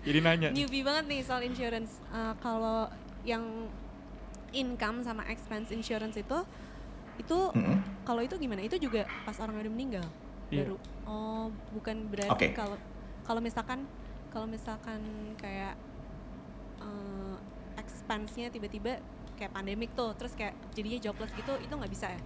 [0.03, 0.49] Jadi nanya.
[0.51, 2.03] Newbie banget nih soal insurance.
[2.05, 2.91] Eh, kalau
[3.23, 3.43] yang
[4.49, 6.37] income sama expense insurance itu,
[7.17, 7.79] itu Mm-mm.
[8.03, 8.59] kalau itu gimana?
[8.59, 10.05] Itu juga pas orang udah meninggal
[10.49, 10.65] Iya.
[10.65, 10.75] baru.
[11.05, 12.47] Oh, bukan berarti Oke.
[12.51, 12.77] kalau
[13.21, 13.85] kalau misalkan
[14.29, 14.99] kalau misalkan
[15.35, 15.77] kayak
[16.79, 17.35] eh,
[17.77, 18.99] expense-nya tiba-tiba
[19.35, 22.19] kayak pandemik tuh, terus kayak jadinya jobless gitu, itu nggak bisa ya?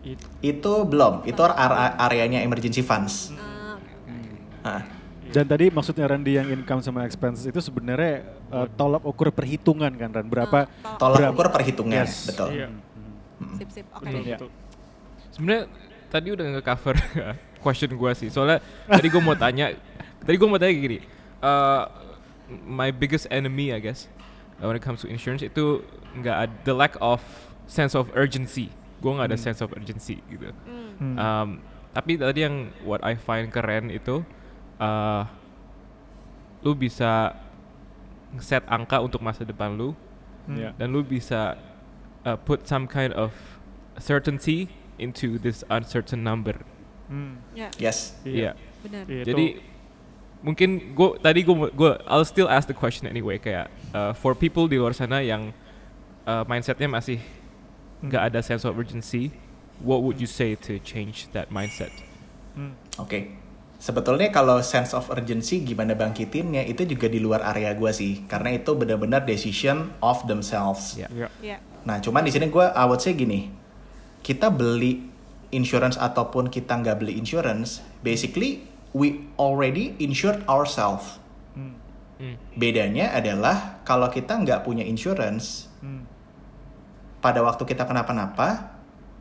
[0.00, 3.30] It- Itu belum, itu are- areanya emergency funds.
[3.32, 4.64] Ah, oke, oke, oke.
[4.64, 4.82] Ah,
[5.30, 10.10] Dan tadi maksudnya Randy yang income sama expenses itu sebenarnya uh, tolak ukur perhitungan kan
[10.10, 10.66] Ran, berapa?
[10.82, 11.32] Ah, tolak Berapa?
[11.32, 12.26] ukur perhitungan, Yes.
[12.26, 12.48] betul.
[12.50, 12.66] Iya.
[13.54, 14.02] Sip sip, oke.
[14.02, 14.36] Betul, Iya.
[14.36, 14.50] betul.
[15.30, 15.62] Sebenarnya
[16.08, 16.96] tadi udah nge-cover
[17.64, 18.28] question gue sih.
[18.28, 19.70] Soalnya tadi gue mau tanya,
[20.18, 20.98] tadi gue mau tanya gini.
[21.38, 21.86] uh,
[22.66, 24.10] my biggest enemy I guess
[24.58, 25.80] uh, when it comes to insurance itu
[26.12, 27.22] nggak ada the lack of
[27.64, 28.74] sense of urgency.
[29.00, 29.44] Gue nggak ada Hmm.
[29.44, 30.52] sense of urgency gitu.
[30.96, 31.16] Hmm.
[31.16, 31.48] Um,
[31.90, 34.22] tapi tadi yang what I find keren itu
[34.76, 35.24] uh,
[36.60, 37.34] lu bisa
[38.38, 39.96] set angka untuk masa depan lu
[40.44, 40.56] Hmm.
[40.56, 40.70] Ya.
[40.74, 41.60] dan lu bisa
[42.22, 43.30] uh, put some kind of
[43.96, 46.56] certainty into this uncertain number.
[47.06, 47.40] Hmm.
[47.52, 48.16] Ya, Yes.
[48.22, 48.56] Iya.
[48.80, 49.04] benar.
[49.04, 49.46] Iya, Jadi
[50.40, 54.64] mungkin gue tadi gue gue I'll still ask the question anyway kayak uh, for people
[54.64, 55.52] di luar sana yang
[56.24, 57.20] uh, mindsetnya masih
[58.00, 59.32] nggak ada sense of urgency,
[59.84, 61.92] what would you say to change that mindset?
[62.56, 62.76] Hmm.
[63.00, 63.36] Oke.
[63.80, 68.52] Sebetulnya kalau sense of urgency gimana bangkitinnya itu juga di luar area gua sih, karena
[68.52, 71.00] itu benar-benar decision of themselves.
[71.00, 71.08] Ya.
[71.08, 71.28] Iya.
[71.40, 71.56] Ya.
[71.88, 73.48] Nah, cuman di sini gua I would say gini,
[74.20, 75.08] kita beli
[75.48, 81.16] insurance ataupun kita nggak beli insurance, basically we already insured ourselves.
[81.56, 81.80] Hmm.
[82.20, 82.36] Hmm.
[82.52, 85.69] Bedanya adalah kalau kita nggak punya insurance.
[87.20, 88.76] Pada waktu kita kenapa-napa,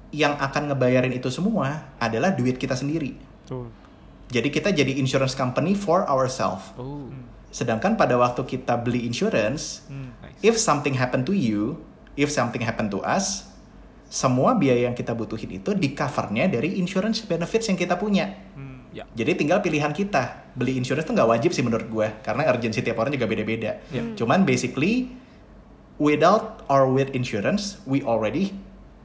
[0.09, 3.13] yang akan ngebayarin itu semua adalah duit kita sendiri.
[3.45, 3.69] Betul.
[4.29, 6.73] Jadi kita jadi insurance company for ourselves.
[6.77, 7.09] Oh,
[7.49, 10.13] Sedangkan pada waktu kita beli insurance, Hmm.
[10.21, 10.37] nice.
[10.45, 11.81] if something happen to you,
[12.13, 13.49] if something happen to us,
[14.05, 18.29] semua biaya yang kita butuhin itu di covernya dari insurance benefits yang kita punya.
[18.53, 18.85] Hmm.
[18.93, 19.05] Ya.
[19.13, 20.53] Jadi tinggal pilihan kita.
[20.53, 23.81] Beli insurance itu nggak wajib sih menurut gue, karena urgency tiap orang juga beda-beda.
[23.89, 24.01] Ya.
[24.13, 25.09] Cuman basically,
[25.99, 28.55] without or with insurance, we already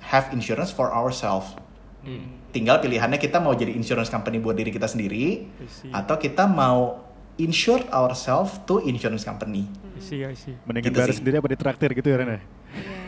[0.06, 1.52] have insurance for ourselves.
[2.00, 2.38] Hmm.
[2.50, 5.50] Tinggal pilihannya kita mau jadi insurance company buat diri kita sendiri,
[5.90, 7.02] atau kita mau
[7.34, 9.66] insure ourselves to insurance company.
[9.66, 10.54] I see, I see.
[10.62, 11.18] Mendingan Gitu bayar sih.
[11.18, 12.32] sendiri apa ditraktir gitu ya Ran ya?
[12.34, 12.42] Iya.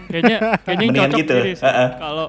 [0.09, 1.55] kayaknya kayaknya cocok gitu, sih.
[1.62, 1.89] heeh.
[1.95, 2.26] Kalau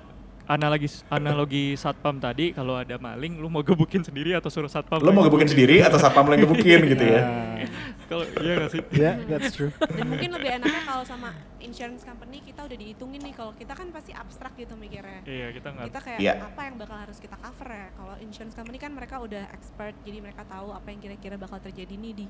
[0.47, 5.11] analogi analogi satpam tadi kalau ada maling lu mau gebukin sendiri atau suruh satpam Lo
[5.11, 7.21] mau gebukin sendiri atau satpam lo yang gebukin gitu ya?
[7.21, 7.59] Ah,
[8.07, 9.75] kalau iya gak sih yeah, that's true.
[9.83, 13.91] Dan mungkin lebih enaknya kalau sama insurance company kita udah dihitungin nih kalau kita kan
[13.91, 15.19] pasti abstrak gitu mikirnya.
[15.23, 16.33] iya kita nggak Kita kayak Iya.
[16.41, 17.87] apa yang bakal harus kita cover ya.
[17.91, 21.91] Kalau insurance company kan mereka udah expert jadi mereka tahu apa yang kira-kira bakal terjadi
[21.93, 22.25] nih di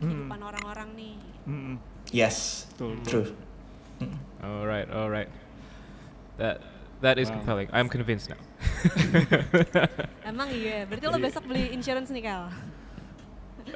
[0.00, 0.08] Hmm.
[0.08, 1.14] kehidupan orang-orang nih.
[1.44, 1.76] Mm-mm.
[2.10, 3.10] Yes, Betul, betul.
[3.12, 3.26] true.
[4.40, 5.28] Alright, alright.
[6.34, 6.64] That
[7.00, 7.36] that is Wow.
[7.40, 7.68] compelling.
[7.72, 8.40] I'm convinced now.
[10.30, 12.52] Emang iya, berarti lo besok beli insurance nih Kal?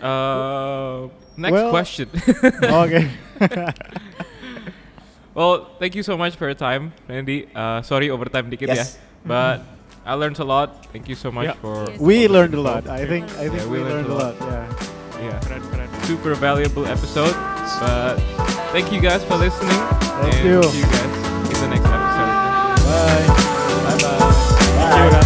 [0.00, 2.08] Uh, next Well- question.
[2.84, 3.08] okay.
[5.34, 7.48] well, thank you so much for your time, Randy.
[7.54, 8.76] Uh, sorry overtime dikit Yes.
[8.76, 8.84] ya,
[9.24, 9.58] but
[10.04, 10.84] I learned a lot.
[10.92, 11.60] Thank you so much Yeah.
[11.64, 11.98] for Yes.
[12.00, 12.84] We learned a lot.
[12.88, 14.34] I think I think Yeah, we, learned a lot.
[14.40, 14.68] Yeah.
[15.24, 17.32] yeah keren keren super valuable episode.
[17.80, 18.20] But
[18.76, 19.80] thank you guys for listening.
[20.20, 20.60] Thank and you.
[20.68, 21.23] See you guys
[22.94, 23.26] Bye.
[23.96, 25.10] Bye.
[25.10, 25.20] Bye.